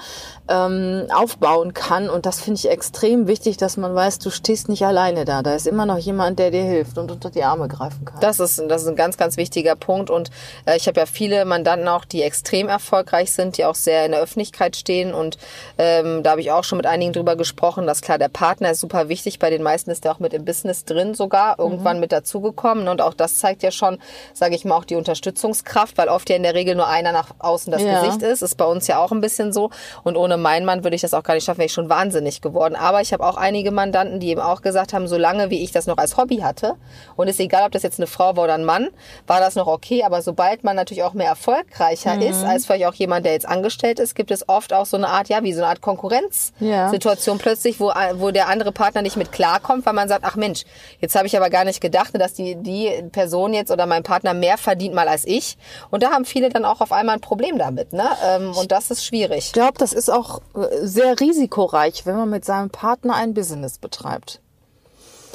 [0.48, 2.10] ähm, aufbauen kann.
[2.10, 5.42] Und das finde ich extrem wichtig, dass man weiß, du stehst nicht alleine da.
[5.42, 8.20] Da ist immer noch jemand, der dir hilft und unter die Arme greifen kann.
[8.20, 10.10] Das ist, das ist ein ganz, ganz wichtiger Punkt.
[10.10, 10.30] Und
[10.66, 14.12] äh, ich habe ja viele Mandanten auch, die extrem erfolgreich sind, die auch sehr in
[14.12, 15.14] der Öffentlichkeit stehen.
[15.14, 15.38] Und
[15.78, 18.80] ähm, da habe ich auch schon mit einigen drüber gesprochen, dass klar, der Partner ist
[18.80, 19.38] super wichtig.
[19.38, 22.02] Bei den meisten ist der auch mit im Business drin sogar, irgendwann mhm.
[22.02, 22.88] mit dazugekommen.
[22.88, 24.00] Und auch das zeigt ja schon,
[24.34, 27.30] sage ich mal, auch die Unterstützungskraft, weil oft ja in der Regel nur einer nach
[27.38, 28.02] außen das ja.
[28.02, 28.42] Gesicht ist.
[28.42, 29.70] Ist bei uns ja auch ein bisschen so.
[30.04, 32.42] Und ohne meinen Mann würde ich das auch gar nicht schaffen, wäre ich schon wahnsinnig
[32.42, 32.76] geworden.
[32.76, 35.86] Aber ich habe auch einige Mandanten, die eben auch gesagt haben, solange wie ich das
[35.86, 36.74] noch als Hobby hatte,
[37.16, 38.90] und ist egal, ob das jetzt eine Frau war oder ein Mann,
[39.28, 40.04] war das noch okay.
[40.04, 42.22] Aber sobald man natürlich auch mehr erfolgreicher mhm.
[42.24, 45.10] ist, als vielleicht auch jemand, der jetzt angestellt ist, gibt es oft auch so eine
[45.10, 47.42] Art, ja, wie so eine Art Konkurrenz Konkurrenzsituation ja.
[47.42, 50.64] plötzlich, wo, wo der andere Partner nicht mit klarkommt, weil man sagt, ach Mensch,
[51.00, 54.34] jetzt habe ich aber gar nicht gedacht, dass die, die Person jetzt oder mein Partner
[54.34, 55.58] mehr verdient mal als ich.
[55.92, 57.94] Und da haben viele dann auch auf einmal ein Problem damit.
[57.94, 58.08] Ne?
[58.26, 59.48] Ähm, und das ist schwierig.
[59.48, 63.78] Ich glaube, das ist auch äh, sehr risikoreich, wenn man mit seinem Partner ein Business
[63.78, 64.42] betreibt.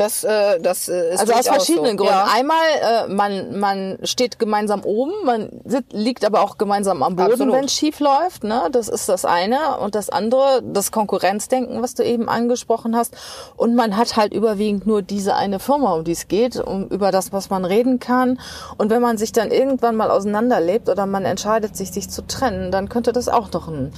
[0.01, 2.05] Das, äh, das äh, ist also aus verschiedenen so.
[2.05, 2.15] Gründen.
[2.15, 2.27] Ja.
[2.35, 7.53] Einmal, äh, man, man steht gemeinsam oben, man sit, liegt aber auch gemeinsam am Boden,
[7.53, 8.43] wenn es schief läuft.
[8.43, 8.69] Ne?
[8.73, 9.77] Das ist das eine.
[9.79, 13.15] Und das andere, das Konkurrenzdenken, was du eben angesprochen hast.
[13.59, 17.13] Und man hat halt überwiegend nur diese eine Firma, um die es geht, um über
[17.13, 18.41] das, was man reden kann.
[18.79, 22.71] Und wenn man sich dann irgendwann mal auseinanderlebt oder man entscheidet sich, sich zu trennen,
[22.73, 23.93] dann könnte das auch noch ein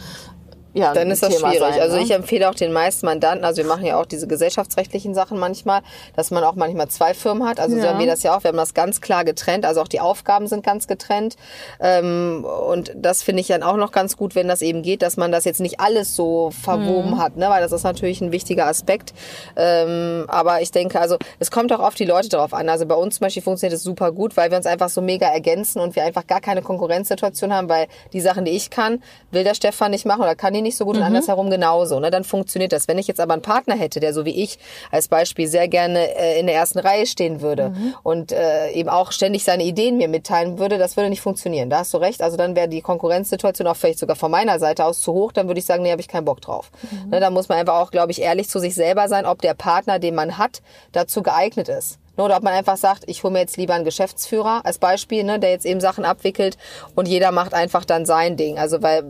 [0.74, 1.74] ja, dann ist das Thema schwierig.
[1.74, 2.02] Sein, also ne?
[2.02, 5.82] ich empfehle auch den meisten Mandanten, also wir machen ja auch diese gesellschaftsrechtlichen Sachen manchmal,
[6.16, 7.60] dass man auch manchmal zwei Firmen hat.
[7.60, 7.82] Also ja.
[7.82, 8.42] so haben wir das ja auch.
[8.42, 9.66] Wir haben das ganz klar getrennt.
[9.66, 11.36] Also auch die Aufgaben sind ganz getrennt.
[11.80, 15.16] Ähm, und das finde ich dann auch noch ganz gut, wenn das eben geht, dass
[15.16, 17.18] man das jetzt nicht alles so verwoben mhm.
[17.18, 17.48] hat, ne?
[17.50, 19.12] weil das ist natürlich ein wichtiger Aspekt.
[19.56, 22.68] Ähm, aber ich denke, also es kommt auch auf die Leute drauf an.
[22.68, 25.26] Also bei uns zum Beispiel funktioniert es super gut, weil wir uns einfach so mega
[25.26, 29.44] ergänzen und wir einfach gar keine Konkurrenzsituation haben, weil die Sachen, die ich kann, will
[29.44, 31.02] der Stefan nicht machen oder kann die nicht so gut mhm.
[31.02, 32.00] und andersherum genauso.
[32.00, 32.10] Ne?
[32.10, 32.88] Dann funktioniert das.
[32.88, 34.58] Wenn ich jetzt aber einen Partner hätte, der so wie ich
[34.90, 37.94] als Beispiel sehr gerne äh, in der ersten Reihe stehen würde mhm.
[38.02, 41.70] und äh, eben auch ständig seine Ideen mir mitteilen würde, das würde nicht funktionieren.
[41.70, 42.22] Da hast du recht.
[42.22, 45.32] Also dann wäre die Konkurrenzsituation auch vielleicht sogar von meiner Seite aus zu hoch.
[45.32, 46.70] Dann würde ich sagen, nee, habe ich keinen Bock drauf.
[46.90, 47.10] Mhm.
[47.10, 47.20] Ne?
[47.20, 49.98] Da muss man einfach auch, glaube ich, ehrlich zu sich selber sein, ob der Partner,
[49.98, 51.98] den man hat, dazu geeignet ist.
[52.16, 55.24] Ne, oder ob man einfach sagt, ich hole mir jetzt lieber einen Geschäftsführer als Beispiel,
[55.24, 56.58] ne, der jetzt eben Sachen abwickelt
[56.94, 58.58] und jeder macht einfach dann sein Ding.
[58.58, 59.04] Also weil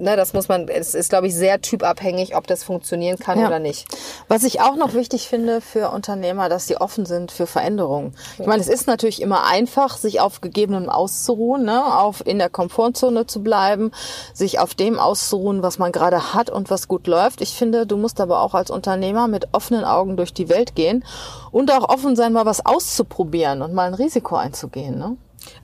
[0.00, 3.46] ne, das muss man, es ist, glaube ich, sehr typabhängig, ob das funktionieren kann Ja.
[3.46, 3.86] oder nicht.
[4.28, 8.14] Was ich auch noch wichtig finde für Unternehmer, dass sie offen sind für Veränderungen.
[8.38, 11.98] Ich meine, es ist natürlich immer einfach, sich auf gegebenem auszuruhen, ne?
[11.98, 13.92] auf in der Komfortzone zu bleiben,
[14.32, 17.40] sich auf dem auszuruhen, was man gerade hat und was gut läuft.
[17.40, 21.04] Ich finde, du musst aber auch als Unternehmer mit offenen Augen durch die Welt gehen
[21.50, 24.98] und auch offen sein, mal was auszuprobieren und mal ein Risiko einzugehen.
[24.98, 25.16] Ne?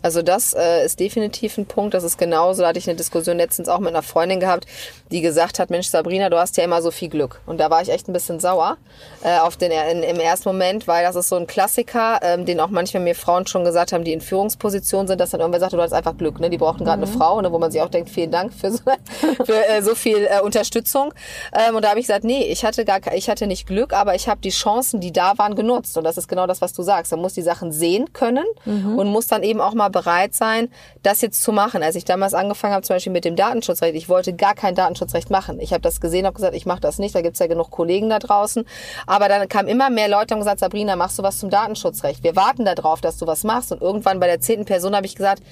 [0.06, 1.92] Also das äh, ist definitiv ein Punkt.
[1.92, 2.62] Das ist genauso.
[2.62, 4.64] Da hatte ich eine Diskussion letztens auch mit einer Freundin gehabt,
[5.10, 7.40] die gesagt hat, Mensch, Sabrina, du hast ja immer so viel Glück.
[7.44, 8.76] Und da war ich echt ein bisschen sauer
[9.24, 12.60] äh, auf den in, im ersten Moment, weil das ist so ein Klassiker, ähm, den
[12.60, 15.72] auch manchmal mir Frauen schon gesagt haben, die in Führungspositionen sind, dass dann irgendwer sagt,
[15.72, 16.38] du hast einfach Glück.
[16.38, 16.50] Ne?
[16.50, 17.50] Die brauchten gerade eine Frau, ne?
[17.50, 18.84] wo man sich auch denkt, vielen Dank für so,
[19.44, 21.12] für, äh, so viel äh, Unterstützung.
[21.52, 24.14] Ähm, und da habe ich gesagt, nee, ich hatte gar, ich hatte nicht Glück, aber
[24.14, 25.98] ich habe die Chancen, die da waren, genutzt.
[25.98, 27.10] Und das ist genau das, was du sagst.
[27.10, 30.68] Man muss die Sachen sehen können und muss dann eben auch mal bereit sein,
[31.02, 31.82] das jetzt zu machen.
[31.82, 35.30] Als ich damals angefangen habe, zum Beispiel mit dem Datenschutzrecht, ich wollte gar kein Datenschutzrecht
[35.30, 35.58] machen.
[35.58, 37.14] Ich habe das gesehen, habe gesagt, ich mache das nicht.
[37.14, 38.66] Da gibt's ja genug Kollegen da draußen.
[39.06, 42.22] Aber dann kamen immer mehr Leute und gesagt, Sabrina, machst du was zum Datenschutzrecht?
[42.22, 43.72] Wir warten darauf, dass du was machst.
[43.72, 45.42] Und irgendwann bei der zehnten Person habe ich gesagt,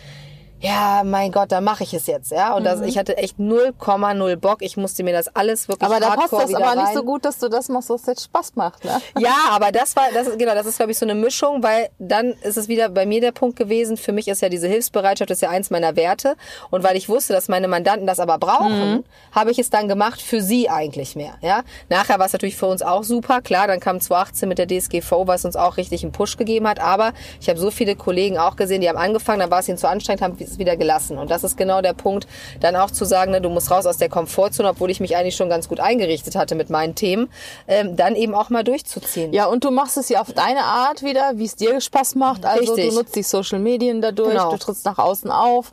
[0.65, 2.55] ja, mein Gott, da mache ich es jetzt, ja.
[2.55, 4.59] Und das, ich hatte echt 0,0 Bock.
[4.61, 6.95] Ich musste mir das alles wirklich Aber da passt das aber nicht rein.
[6.95, 8.85] so gut, dass du das machst, was jetzt Spaß macht.
[8.85, 9.01] Ne?
[9.19, 11.89] Ja, aber das war, das ist, genau, das ist, glaube ich, so eine Mischung, weil
[11.99, 13.97] dann ist es wieder bei mir der Punkt gewesen.
[13.97, 16.37] Für mich ist ja diese Hilfsbereitschaft, das ist ja eins meiner Werte.
[16.71, 20.21] Und weil ich wusste, dass meine Mandanten das aber brauchen, habe ich es dann gemacht
[20.23, 21.63] für sie eigentlich mehr, ja.
[21.89, 23.41] Nachher war es natürlich für uns auch super.
[23.43, 26.81] Klar, dann kam 2018 mit der DSGVO, was uns auch richtig einen Push gegeben hat.
[26.81, 29.79] Aber ich habe so viele Kollegen auch gesehen, die haben angefangen, dann war es ihnen
[29.79, 31.19] zu anstrengend, haben es wieder gelassen.
[31.19, 32.27] Und das ist genau der Punkt,
[32.61, 35.37] dann auch zu sagen, ne, du musst raus aus der Komfortzone, obwohl ich mich eigentlich
[35.37, 37.29] schon ganz gut eingerichtet hatte mit meinen Themen,
[37.69, 39.33] ähm, dann eben auch mal durchzuziehen.
[39.33, 42.45] Ja, und du machst es ja auf deine Art wieder, wie es dir Spaß macht.
[42.47, 42.91] Also Richtig.
[42.91, 44.51] du nutzt die Social Medien dadurch, Genau.
[44.53, 45.73] du trittst nach außen auf,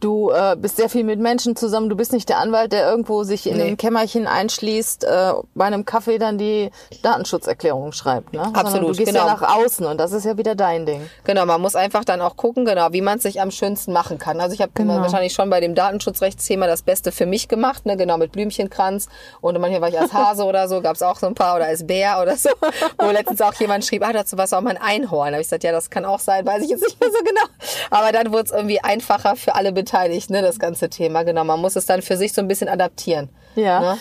[0.00, 1.88] du äh, bist sehr viel mit Menschen zusammen.
[1.88, 3.64] Du bist nicht der Anwalt, der irgendwo sich in Nee.
[3.64, 6.70] einem Kämmerchen einschließt, äh, bei einem Kaffee dann die
[7.02, 8.32] Datenschutzerklärung schreibt.
[8.32, 8.42] Ne?
[8.44, 9.26] Sondern Absolut, du gehst genau.
[9.26, 11.08] ja nach außen und das ist ja wieder dein Ding.
[11.24, 14.18] Genau, man muss einfach dann auch gucken, genau, wie man es sich am schönsten machen
[14.18, 14.40] kann.
[14.40, 15.00] Also ich habe Genau.
[15.00, 19.08] wahrscheinlich schon bei dem Datenschutzrechtsthema das Beste für mich gemacht, ne, genau mit Blümchenkranz
[19.40, 21.66] und manchmal war ich als Hase oder so, gab es auch so ein paar oder
[21.66, 22.48] als Bär oder so,
[22.98, 25.28] wo letztens auch jemand schrieb, ah, dazu war es auch mal ein Einhorn.
[25.28, 27.18] Da habe ich gesagt, ja, das kann auch sein, weiß ich jetzt nicht mehr so
[27.24, 27.42] genau.
[27.90, 31.22] Aber dann wurde es irgendwie einfacher für alle beteiligt, ne, das ganze Thema.
[31.24, 33.28] Genau, man muss es dann für sich so ein bisschen adaptieren.
[33.56, 33.80] Ja.
[33.80, 33.98] Ne?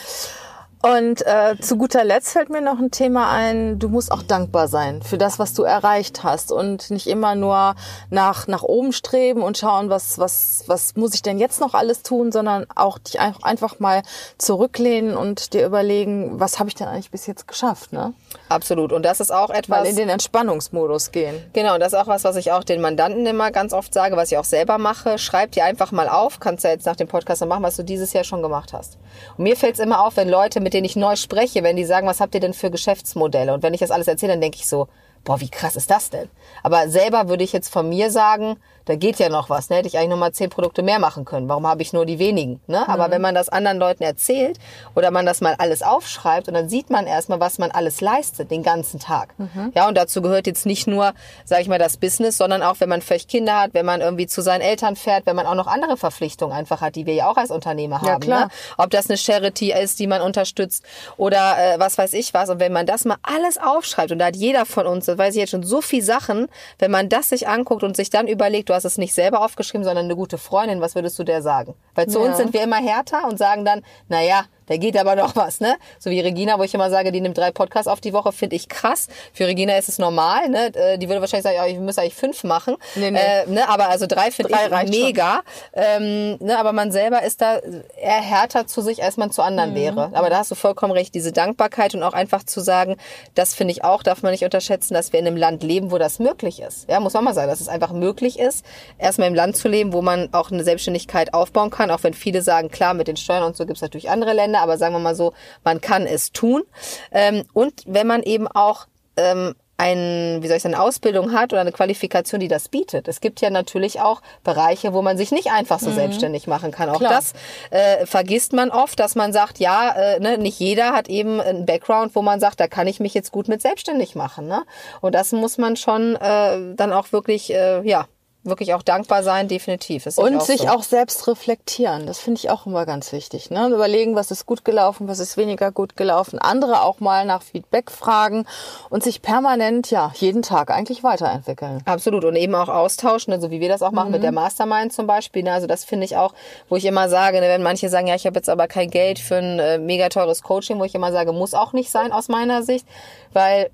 [0.82, 4.70] Und äh, zu guter Letzt fällt mir noch ein Thema ein, du musst auch dankbar
[4.70, 7.76] sein für das, was du erreicht hast und nicht immer nur
[8.10, 12.02] nach, nach oben streben und schauen, was, was, was muss ich denn jetzt noch alles
[12.02, 14.04] tun, sondern auch dich ein- einfach mal
[14.38, 18.14] zurücklehnen und dir überlegen, was habe ich denn eigentlich bis jetzt geschafft, ne?
[18.48, 18.94] Absolut.
[18.94, 19.80] Und das ist auch etwas.
[19.80, 21.44] Mal in den Entspannungsmodus gehen.
[21.52, 24.16] Genau, und das ist auch was, was ich auch den Mandanten immer ganz oft sage,
[24.16, 25.18] was ich auch selber mache.
[25.18, 27.84] Schreib dir einfach mal auf, kannst ja jetzt nach dem Podcast noch machen, was du
[27.84, 28.98] dieses Jahr schon gemacht hast.
[29.38, 31.86] Und mir fällt es immer auf, wenn Leute, mit denen ich neu spreche, wenn die
[31.86, 33.54] sagen, was habt ihr denn für Geschäftsmodelle?
[33.54, 34.88] Und wenn ich das alles erzähle, dann denke ich so,
[35.24, 36.30] boah, wie krass ist das denn?
[36.64, 39.70] Aber selber würde ich jetzt von mir sagen, da geht ja noch was.
[39.70, 39.76] Ne?
[39.76, 41.48] Hätte ich eigentlich noch mal zehn Produkte mehr machen können.
[41.48, 42.60] Warum habe ich nur die wenigen?
[42.66, 42.90] Ne?
[42.90, 44.58] Aber wenn man das anderen Leuten erzählt
[44.96, 48.50] oder man das mal alles aufschreibt und dann sieht man erstmal, was man alles leistet
[48.50, 49.36] den ganzen Tag.
[49.76, 51.14] Ja, und dazu gehört jetzt nicht nur,
[51.46, 54.26] sage ich mal, das Business, sondern auch, wenn man vielleicht Kinder hat, wenn man irgendwie
[54.26, 57.30] zu seinen Eltern fährt, wenn man auch noch andere Verpflichtungen einfach hat, die wir ja
[57.30, 58.22] auch als Unternehmer Ja, haben.
[58.22, 58.46] klar.
[58.46, 58.52] Ne?
[58.80, 60.84] Ob das eine Charity ist, die man unterstützt
[61.18, 62.50] oder äh, was weiß ich was.
[62.50, 65.34] Und wenn man das mal alles aufschreibt, und da hat jeder von uns, das weiß
[65.36, 68.70] ich jetzt schon, so viel Sachen, wenn man das sich anguckt und sich dann überlegt,
[68.70, 71.76] du hast es nicht selber aufgeschrieben, sondern eine gute Freundin, was würdest du der sagen?
[71.96, 72.26] Weil zu Ja.
[72.28, 75.60] uns sind wir immer härter und sagen dann, na ja, da geht aber noch was,
[75.60, 75.76] ne?
[76.00, 78.56] So wie Regina, wo ich immer sage, die nimmt drei Podcasts auf die Woche, finde
[78.56, 79.08] ich krass.
[79.34, 80.74] Für Regina ist es normal, ne?
[80.76, 82.78] Äh, Die würde wahrscheinlich sagen, ja, ich muss eigentlich fünf machen.
[82.96, 83.20] Nee, nee.
[83.20, 83.68] Äh, ne?
[83.68, 85.42] Aber also drei finde ich mega.
[85.74, 86.58] Ähm, ne?
[86.58, 87.58] Aber man selber ist da
[88.00, 89.48] eher härter zu sich, als man zu Mhm.
[89.48, 90.12] anderen wäre.
[90.14, 92.98] Aber da hast du vollkommen recht, diese Dankbarkeit und auch einfach zu sagen,
[93.36, 95.98] das finde ich auch, darf man nicht unterschätzen, dass wir in einem Land leben, wo
[95.98, 96.88] das möglich ist.
[96.90, 98.64] Ja, muss man mal sagen, dass es einfach möglich ist,
[98.98, 102.42] erstmal im Land zu leben, wo man auch eine Selbstständigkeit aufbauen kann, auch wenn viele
[102.42, 105.00] sagen, klar, mit den Steuern und so gibt es natürlich andere Länder, aber sagen wir
[105.00, 106.64] mal so, man kann es tun.
[107.12, 111.54] Ähm, und wenn man eben auch ähm, ein, wie soll ich sagen, eine Ausbildung hat
[111.54, 113.08] oder eine Qualifikation, die das bietet.
[113.08, 116.90] Es gibt ja natürlich auch Bereiche, wo man sich nicht einfach so selbstständig machen kann.
[116.90, 117.14] Auch Klar.
[117.14, 117.34] das
[117.72, 121.66] äh, vergisst man oft, dass man sagt, ja, äh, ne, nicht jeder hat eben einen
[121.66, 124.48] Background, wo man sagt, da kann ich mich jetzt gut mit selbstständig machen.
[124.48, 124.64] Ne?
[125.00, 128.06] Und das muss man schon äh, dann auch wirklich, äh, ja,
[128.44, 130.06] wirklich auch dankbar sein, definitiv.
[130.16, 130.68] Und auch sich so.
[130.70, 132.06] auch selbst reflektieren.
[132.06, 133.52] Das finde ich auch immer ganz wichtig.
[133.52, 133.68] Ne?
[133.68, 136.40] Überlegen, was ist gut gelaufen, was ist weniger gut gelaufen.
[136.40, 138.46] Andere auch mal nach Feedback fragen
[138.90, 141.82] und sich permanent, ja, jeden Tag eigentlich weiterentwickeln.
[141.86, 142.24] Absolut.
[142.24, 145.44] Und eben auch austauschen, also wie wir das auch machen mit der Mastermind zum Beispiel.
[145.44, 145.52] Ne?
[145.52, 146.34] Also das finde ich auch,
[146.70, 149.20] wo ich immer sage, ne, wenn manche sagen, ja, ich habe jetzt aber kein Geld
[149.20, 152.30] für ein äh, mega teures Coaching, wo ich immer sage, muss auch nicht sein aus
[152.30, 152.88] meiner Sicht,
[153.34, 153.70] weil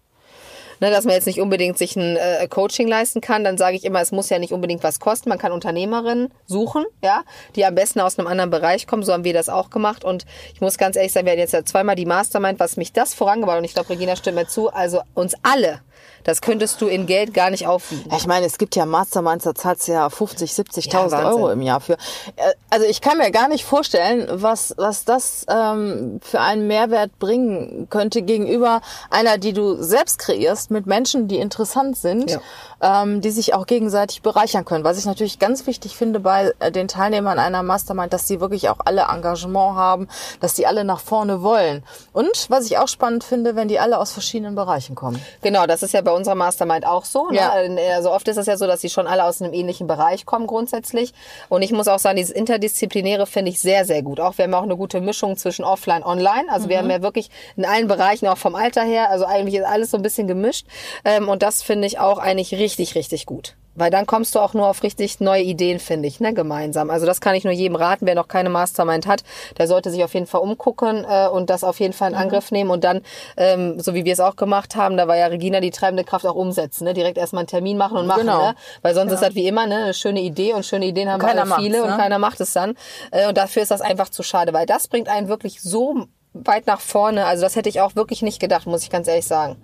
[0.80, 3.86] ne, dass man jetzt nicht unbedingt sich ein äh, Coaching leisten kann, dann sage ich
[3.86, 5.30] immer, es muss ja nicht unbedingt was kosten.
[5.30, 7.24] Man kann Unternehmerinnen suchen, ja,
[7.56, 9.04] die am besten aus einem anderen Bereich kommen.
[9.04, 10.04] So haben wir das auch gemacht.
[10.04, 12.94] Und ich muss ganz ehrlich sagen, wir hatten jetzt ja zweimal die Mastermind, was mich
[12.94, 14.70] das vorangebracht und ich glaube, Regina stimmt mir zu.
[14.70, 15.82] Also uns alle,
[16.26, 18.10] das könntest du in Geld gar nicht aufwiegen.
[18.12, 21.30] Ja, ich meine, es gibt ja Masterminds, da zahlst du ja 50, 70.000 Ja.
[21.30, 21.94] Euro im Jahr für.
[21.94, 27.18] Äh, Also ich kann mir gar nicht vorstellen, was, was das ähm, für einen Mehrwert
[27.20, 32.38] bringen könnte gegenüber einer, die du selbst kreierst, mit Menschen, die interessant sind,
[32.82, 34.84] ähm, die sich auch gegenseitig bereichern können.
[34.84, 38.68] Was ich natürlich ganz wichtig finde bei äh, den Teilnehmern einer Mastermind, dass die wirklich
[38.70, 40.08] auch alle Engagement haben,
[40.42, 41.84] dass die alle nach vorne wollen.
[42.14, 45.22] Und was ich auch spannend finde, wenn die alle aus verschiedenen Bereichen kommen.
[45.42, 47.30] Genau, das ist ja bei unserer Mastermind auch so.
[47.30, 47.38] Ne?
[47.38, 47.54] Ja.
[47.96, 50.48] Also oft ist es ja so, dass sie schon alle aus einem ähnlichen Bereich kommen
[50.48, 51.14] grundsätzlich.
[51.50, 54.20] Und ich muss auch sagen, dieses Interdisziplinäre finde ich sehr, sehr gut.
[54.20, 56.50] Auch wir haben auch eine gute Mischung zwischen Offline und Online.
[56.50, 59.66] Also wir haben ja wirklich in allen Bereichen, auch vom Alter her, also eigentlich ist
[59.66, 60.66] alles so ein bisschen gemischt.
[61.04, 63.56] Ähm, Und das finde ich auch eigentlich richtig, richtig gut.
[63.76, 66.90] Weil dann kommst du auch nur auf richtig neue Ideen, finde ich, ne, gemeinsam.
[66.90, 69.24] Also das kann ich nur jedem raten, wer noch keine Mastermind hat,
[69.58, 72.52] der sollte sich auf jeden Fall umgucken äh, und das auf jeden Fall in Angriff
[72.52, 73.02] nehmen und dann,
[73.38, 76.26] ähm, so wie wir es auch gemacht haben, da war ja Regina die treibende Kraft
[76.26, 76.94] auch umsetzen, ne?
[76.94, 78.42] direkt erstmal einen Termin machen und machen, Genau.
[78.48, 78.56] ne?
[78.82, 79.76] weil sonst ist das wie immer ne?
[79.76, 81.98] eine schöne Idee und schöne Ideen haben Keiner alle viele macht's, und ne?
[82.04, 82.76] keiner macht es dann
[83.12, 86.68] äh, und dafür ist das einfach zu schade, weil das bringt einen wirklich so weit
[86.68, 89.58] nach vorne, also das hätte ich auch wirklich nicht gedacht, muss ich ganz ehrlich sagen.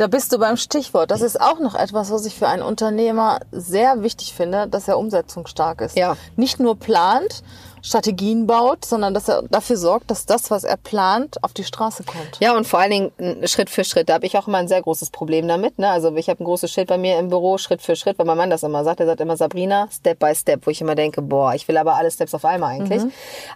[0.00, 1.10] Da bist du beim Stichwort.
[1.10, 4.96] Das ist auch noch etwas, was ich für einen Unternehmer sehr wichtig finde, dass er
[4.96, 5.94] umsetzungsstark ist.
[5.94, 6.16] Ja.
[6.36, 7.42] Nicht nur plant,
[7.82, 12.04] Strategien baut, sondern dass er dafür sorgt, dass das, was er plant, auf die Straße
[12.04, 12.38] kommt.
[12.40, 14.08] Ja, und vor allen Dingen Schritt für Schritt.
[14.08, 15.78] Da habe ich auch immer ein sehr großes Problem damit.
[15.78, 15.88] Ne?
[15.88, 18.36] Also ich habe ein großes Schild bei mir im Büro, Schritt für Schritt, weil mein
[18.36, 19.00] Mann das immer sagt.
[19.00, 21.94] Er sagt immer Sabrina, Step by Step, wo ich immer denke, boah, ich will aber
[21.94, 23.02] alle Steps auf einmal eigentlich.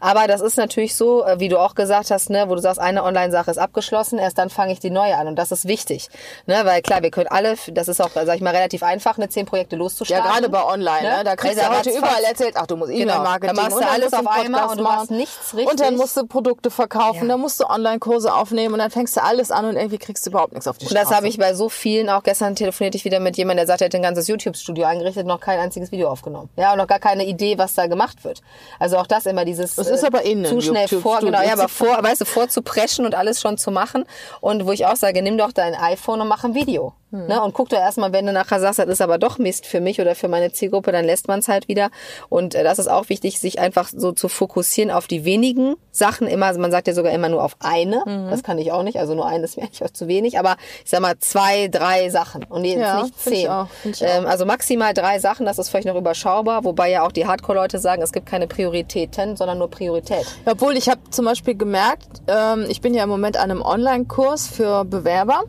[0.01, 2.81] Aber das ist natürlich so, äh, wie du auch gesagt hast, ne, wo du sagst,
[2.81, 5.27] eine Online-Sache ist abgeschlossen, erst dann fange ich die neue an.
[5.27, 6.09] Und das ist wichtig.
[6.47, 6.61] Ne?
[6.65, 9.47] Weil klar, wir können alle, das ist auch, sag ich mal, relativ einfach, eine zehn
[9.47, 10.31] Projekte Ja, loszustarten.
[10.31, 11.25] gerade bei Online, ne?
[11.25, 13.15] da kriegst du aber heute überall erzählt, ach, du musst Genau.
[13.15, 15.71] E-Mail-Marketing Dann machst du und alles auf einmal und du machst nichts richtig.
[15.71, 17.29] Und dann musst du Produkte verkaufen, Ja.
[17.29, 20.31] dann musst du Online-Kurse aufnehmen und dann fängst du alles an und irgendwie kriegst du
[20.31, 21.07] überhaupt nichts auf die Und Straße.
[21.09, 23.81] das habe ich bei so vielen, auch gestern telefonierte ich wieder mit jemandem, der sagt,
[23.83, 26.49] er hat ein ganzes YouTube-Studio eingerichtet, noch kein einziges Video aufgenommen.
[26.57, 28.43] Ja, und noch gar keine Idee, was da gemacht wird.
[28.79, 31.53] Also auch das immer dieses Es ist äh, aber innen, zu schnell vor, genau, ja,
[31.53, 34.05] aber vor, weißt du, vorzupreschen und alles schon zu machen.
[34.41, 36.95] Und wo ich auch sage, nimm doch dein iPhone und mach ein Video.
[37.11, 37.27] Hm.
[37.29, 37.41] Ne?
[37.43, 40.01] Und guck doch erstmal, wenn du nachher sagst, das ist aber doch Mist für mich
[40.01, 41.91] oder für meine Zielgruppe, dann lässt man es halt wieder.
[42.29, 46.27] Und äh, das ist auch wichtig, sich einfach so zu fokussieren auf die wenigen Sachen.
[46.27, 48.03] Immer, also man sagt ja sogar immer nur auf eine.
[48.05, 48.31] Mhm.
[48.31, 48.99] Das kann ich auch nicht.
[48.99, 50.39] Also nur eine ist mir eigentlich auch zu wenig.
[50.39, 52.45] Aber ich sag mal zwei, drei Sachen.
[52.45, 53.49] Und jetzt Ja, nicht zehn.
[53.49, 53.69] auch,
[54.01, 56.65] ähm, also maximal drei Sachen, das ist vielleicht noch überschaubar.
[56.65, 60.27] Wobei ja auch die Hardcore-Leute sagen, es gibt keine Prioritäten, sondern nur Priorität.
[60.47, 64.49] Obwohl ich habe zum Beispiel gemerkt, ähm, ich bin ja im Moment an einem Online-Kurs
[64.49, 65.45] für Bewerber.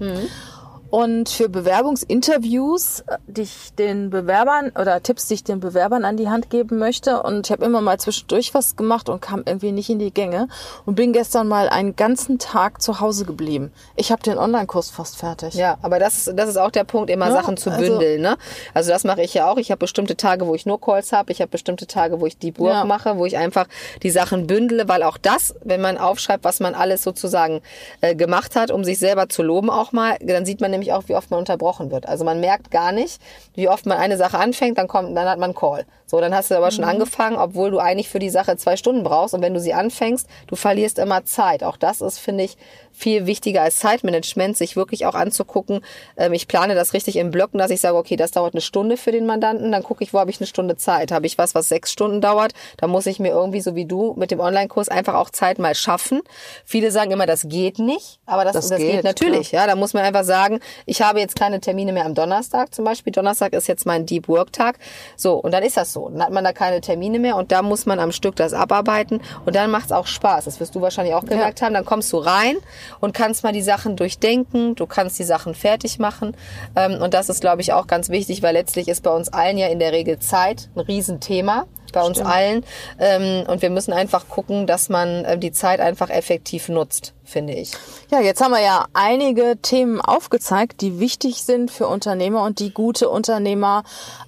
[0.89, 6.15] Und für Bewerbungsinterviews, äh, die ich den Bewerbern oder Tipps, die ich den Bewerbern an
[6.17, 7.21] die Hand geben möchte.
[7.23, 10.47] Und ich habe immer mal zwischendurch was gemacht und kam irgendwie nicht in die Gänge.
[10.85, 13.71] Und bin gestern mal einen ganzen Tag zu Hause geblieben.
[13.95, 15.53] Ich habe den Online-Kurs fast fertig.
[15.55, 18.21] Ja, aber das ist, das ist auch der Punkt, immer Ja, Sachen zu also- bündeln.
[18.21, 18.37] Ne?
[18.73, 19.57] Also das mache ich ja auch.
[19.57, 21.31] Ich habe bestimmte Tage, wo ich nur Calls habe.
[21.31, 22.85] Ich habe bestimmte Tage, wo ich Deep Work Ja.
[22.85, 23.67] mache, wo ich einfach
[24.03, 27.61] die Sachen bündele, weil auch das, wenn man aufschreibt, was man alles sozusagen
[28.01, 31.03] äh, gemacht hat, um sich selber zu loben auch mal, dann sieht man nämlich auch,
[31.07, 32.07] wie oft man unterbrochen wird.
[32.07, 33.21] Also man merkt gar nicht,
[33.53, 35.85] wie oft man eine Sache anfängt, dann kommt, dann hat man einen Call.
[36.05, 39.03] So, dann hast du aber schon angefangen, obwohl du eigentlich für die Sache zwei Stunden
[39.03, 39.33] brauchst.
[39.33, 41.63] Und wenn du sie anfängst, du verlierst immer Zeit.
[41.63, 42.57] Auch das ist, finde ich,
[42.95, 45.81] viel wichtiger als Zeitmanagement, sich wirklich auch anzugucken.
[46.17, 48.97] Ähm, ich plane das richtig in Blöcken, dass ich sage, okay, das dauert eine Stunde
[48.97, 51.11] für den Mandanten, dann gucke ich, wo habe ich eine Stunde Zeit.
[51.11, 54.13] Habe ich was, was sechs Stunden dauert, dann muss ich mir irgendwie, so wie du,
[54.17, 56.21] mit dem Online-Kurs einfach auch Zeit mal schaffen.
[56.63, 59.51] Viele sagen immer, das geht nicht, aber das, Das das, geht, geht, natürlich.
[59.51, 62.85] Ja, da muss man einfach sagen, ich habe jetzt keine Termine mehr am Donnerstag zum
[62.85, 63.11] Beispiel.
[63.11, 64.79] Donnerstag ist jetzt mein Deep Work Tag.
[65.15, 66.09] So, und dann ist das so.
[66.09, 69.21] Dann hat man da keine Termine mehr und da muss man am Stück das abarbeiten
[69.45, 70.45] und dann macht's auch Spaß.
[70.45, 71.73] Das wirst du wahrscheinlich auch gemerkt haben.
[71.73, 72.57] Dann kommst du rein
[72.99, 74.75] und kannst mal die Sachen durchdenken.
[74.75, 76.35] Du kannst die Sachen fertig machen.
[76.75, 79.57] Ähm, Und das ist, glaube ich, auch ganz wichtig, weil letztlich ist bei uns allen
[79.57, 81.65] ja in der Regel Zeit ein Riesenthema.
[81.93, 82.29] bei uns Stimmt.
[82.29, 82.65] allen.
[82.99, 87.53] Ähm, und wir müssen einfach gucken, dass man äh, die Zeit einfach effektiv nutzt, finde
[87.53, 87.71] ich.
[88.11, 92.73] Ja, jetzt haben wir ja einige Themen aufgezeigt, die wichtig sind für Unternehmer und die
[92.73, 93.83] gute Unternehmer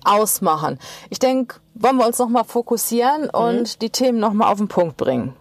[0.05, 0.79] ausmachen.
[1.09, 5.33] Ich denke, wollen wir uns nochmal fokussieren und die Themen nochmal auf den Punkt bringen.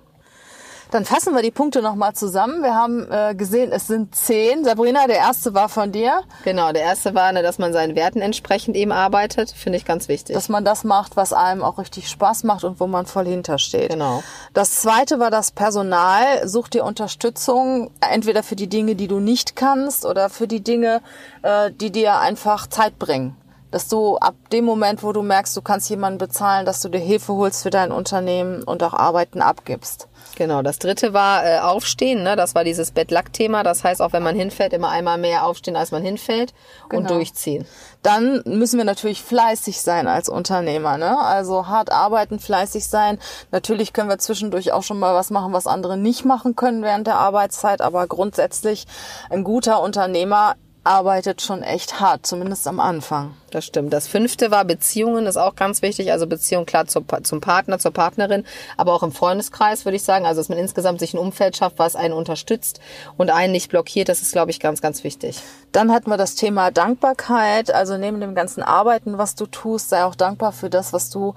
[0.90, 2.62] Dann fassen wir die Punkte nochmal zusammen.
[2.62, 4.64] Wir haben äh, gesehen, es sind zehn.
[4.64, 8.20] Sabrina, der erste war von dir, Genau, der erste war, ne, dass man seinen Werten
[8.20, 10.34] entsprechend eben arbeitet, finde ich ganz wichtig.
[10.34, 13.90] dass man das macht, was einem auch richtig Spaß macht und wo man voll hintersteht.
[13.90, 14.22] Genau.
[14.54, 16.46] Das zweite war das Personal.
[16.46, 21.00] Such dir Unterstützung, entweder für die Dinge, die du nicht kannst oder für die Dinge,
[21.42, 23.36] äh, die dir einfach Zeit bringen.
[23.70, 26.98] Dass du ab dem Moment, wo du merkst, du kannst jemanden bezahlen, dass du dir
[26.98, 30.08] Hilfe holst für dein Unternehmen und auch Arbeiten abgibst.
[30.36, 32.36] Genau, das dritte war äh, Aufstehen, ne?
[32.36, 33.62] das war dieses Bettlack-Thema.
[33.62, 36.52] Das heißt, auch wenn man hinfällt, immer einmal mehr aufstehen, als man hinfällt
[36.84, 37.08] und Genau.
[37.14, 37.66] durchziehen.
[38.02, 41.18] Dann müssen wir natürlich fleißig sein als Unternehmer, ne?
[41.18, 43.18] Also hart arbeiten, fleißig sein.
[43.50, 47.06] Natürlich können wir zwischendurch auch schon mal was machen, was andere nicht machen können während
[47.06, 48.86] der Arbeitszeit, aber grundsätzlich
[49.30, 50.54] ein guter Unternehmer
[50.86, 53.34] arbeitet schon echt hart, zumindest am Anfang.
[53.50, 53.92] Das stimmt.
[53.92, 56.12] Das fünfte war Beziehungen, das ist auch ganz wichtig.
[56.12, 58.44] Also Beziehung klar zur, zum Partner, zur Partnerin,
[58.76, 60.26] aber auch im Freundeskreis würde ich sagen.
[60.26, 62.80] Also dass man insgesamt sich ein Umfeld schafft, was einen unterstützt
[63.16, 64.08] und einen nicht blockiert.
[64.08, 65.42] Das ist, glaube ich, ganz, ganz wichtig.
[65.72, 67.70] Dann hatten wir das Thema Dankbarkeit.
[67.72, 71.34] Also neben dem ganzen Arbeiten, was du tust, sei auch dankbar für das, was du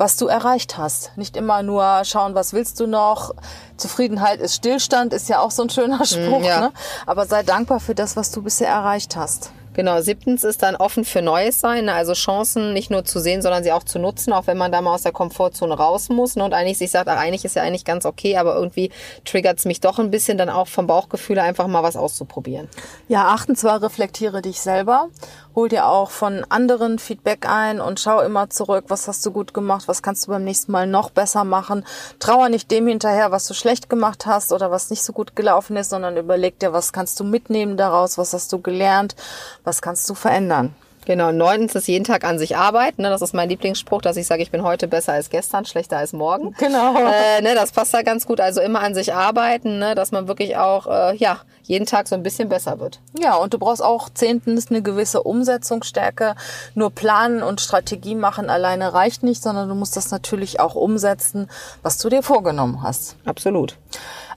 [0.00, 1.16] was du erreicht hast.
[1.16, 3.34] Nicht immer nur schauen, was willst du noch.
[3.76, 6.42] Zufriedenheit ist Stillstand, ist ja auch so ein schöner Spruch.
[6.42, 6.60] ja.
[6.60, 6.72] ne?
[7.06, 9.52] Aber sei dankbar für das, was du bisher erreicht hast.
[9.74, 11.92] Genau, siebtens ist dann offen für Neues sein, ne?
[11.92, 14.80] also Chancen nicht nur zu sehen, sondern sie auch zu nutzen, auch wenn man da
[14.80, 16.44] mal aus der Komfortzone raus muss ne?
[16.44, 18.90] und eigentlich sich sagt, ach, eigentlich ist ja eigentlich ganz okay, aber irgendwie
[19.24, 22.68] triggert's mich doch ein bisschen, dann auch vom Bauchgefühl einfach mal was auszuprobieren.
[23.06, 25.08] Ja, achtens war, reflektiere dich selber.
[25.56, 29.52] Hol dir auch von anderen Feedback ein und schau immer zurück, was hast du gut
[29.52, 31.84] gemacht, was kannst du beim nächsten Mal noch besser machen.
[32.20, 35.76] Trauer nicht dem hinterher, was du schlecht gemacht hast oder was nicht so gut gelaufen
[35.76, 39.16] ist, sondern überleg dir, was kannst du mitnehmen daraus, was hast du gelernt,
[39.64, 40.74] was kannst du verändern.
[41.10, 43.02] Genau, neuntens ist jeden Tag an sich arbeiten.
[43.02, 43.10] Ne?
[43.10, 46.12] Das ist mein Lieblingsspruch, dass ich sage, ich bin heute besser als gestern, schlechter als
[46.12, 46.54] morgen.
[46.56, 46.94] Genau.
[46.94, 48.40] Äh, ne, das passt da ganz gut.
[48.40, 49.96] Also immer an sich arbeiten, ne?
[49.96, 53.00] dass man wirklich auch äh, ja jeden Tag so ein bisschen besser wird.
[53.18, 56.36] Ja, und du brauchst auch zehntens eine gewisse Umsetzungsstärke.
[56.76, 61.50] Nur planen und Strategie machen alleine reicht nicht, sondern du musst das natürlich auch umsetzen,
[61.82, 63.16] was du dir vorgenommen hast.
[63.24, 63.76] Absolut.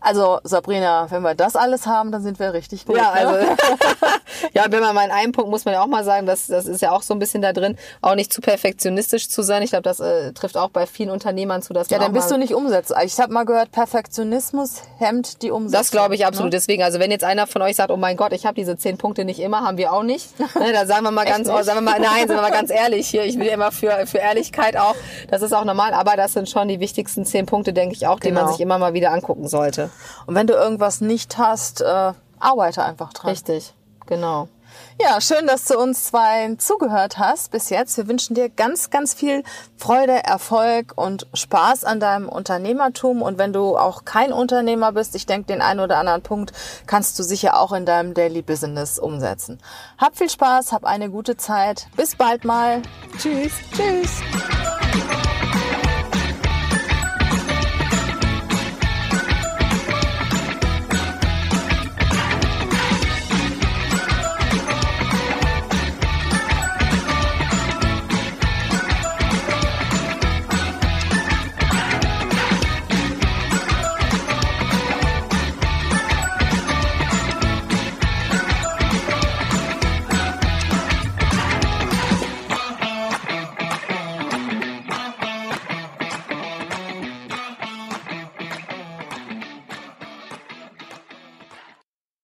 [0.04, 2.98] Also Sabrina, wenn wir das alles haben, dann sind wir richtig gut.
[2.98, 3.28] Ja, ne?
[3.28, 3.34] also
[4.54, 6.66] ja, wenn man mal in einem Punkt muss man ja auch mal sagen, das, das
[6.66, 9.64] ist ja auch so ein bisschen da drin, auch nicht zu perfektionistisch zu sein.
[9.64, 12.38] Ich glaube, das äh, trifft auch bei vielen Unternehmern zu, dass ja, dann bist du
[12.38, 12.94] nicht umsetzt.
[13.04, 15.80] Ich habe mal gehört, Perfektionismus hemmt die Umsetzung.
[15.80, 16.52] Das glaube ich absolut.
[16.52, 16.58] Ne?
[16.58, 18.98] Deswegen, also wenn jetzt einer von euch sagt, oh mein Gott, ich habe diese zehn
[18.98, 20.30] Punkte nicht immer, haben wir auch nicht.
[20.64, 21.64] Ne, da sagen wir mal ganz, nicht?
[21.64, 23.24] sagen wir mal, nein, sind wir mal ganz ehrlich hier.
[23.24, 24.96] Ich will immer für, für Ehrlichkeit auch.
[25.30, 28.20] Das ist auch normal, aber das sind schon die wichtigsten zehn Punkte, denke ich auch,
[28.20, 28.52] die man Genau.
[28.52, 29.90] sich immer mal wieder angucken sollte.
[30.26, 33.32] Und wenn du irgendwas nicht hast, äh, arbeite einfach dran.
[33.32, 33.74] Richtig,
[34.06, 34.48] genau.
[35.02, 37.98] Ja, schön, dass du uns zwei zugehört hast bis jetzt.
[37.98, 39.44] Wir wünschen dir ganz, ganz viel
[39.78, 43.22] Freude, Erfolg und Spaß an deinem Unternehmertum.
[43.22, 46.54] Und wenn du auch kein Unternehmer bist, ich denke, den einen oder anderen Punkt
[46.86, 49.60] kannst du sicher auch in deinem Daily Business umsetzen.
[49.98, 51.88] Hab viel Spaß, hab eine gute Zeit.
[51.96, 52.82] Bis bald mal.
[53.18, 53.54] Tschüss.
[53.76, 54.22] Tschüss.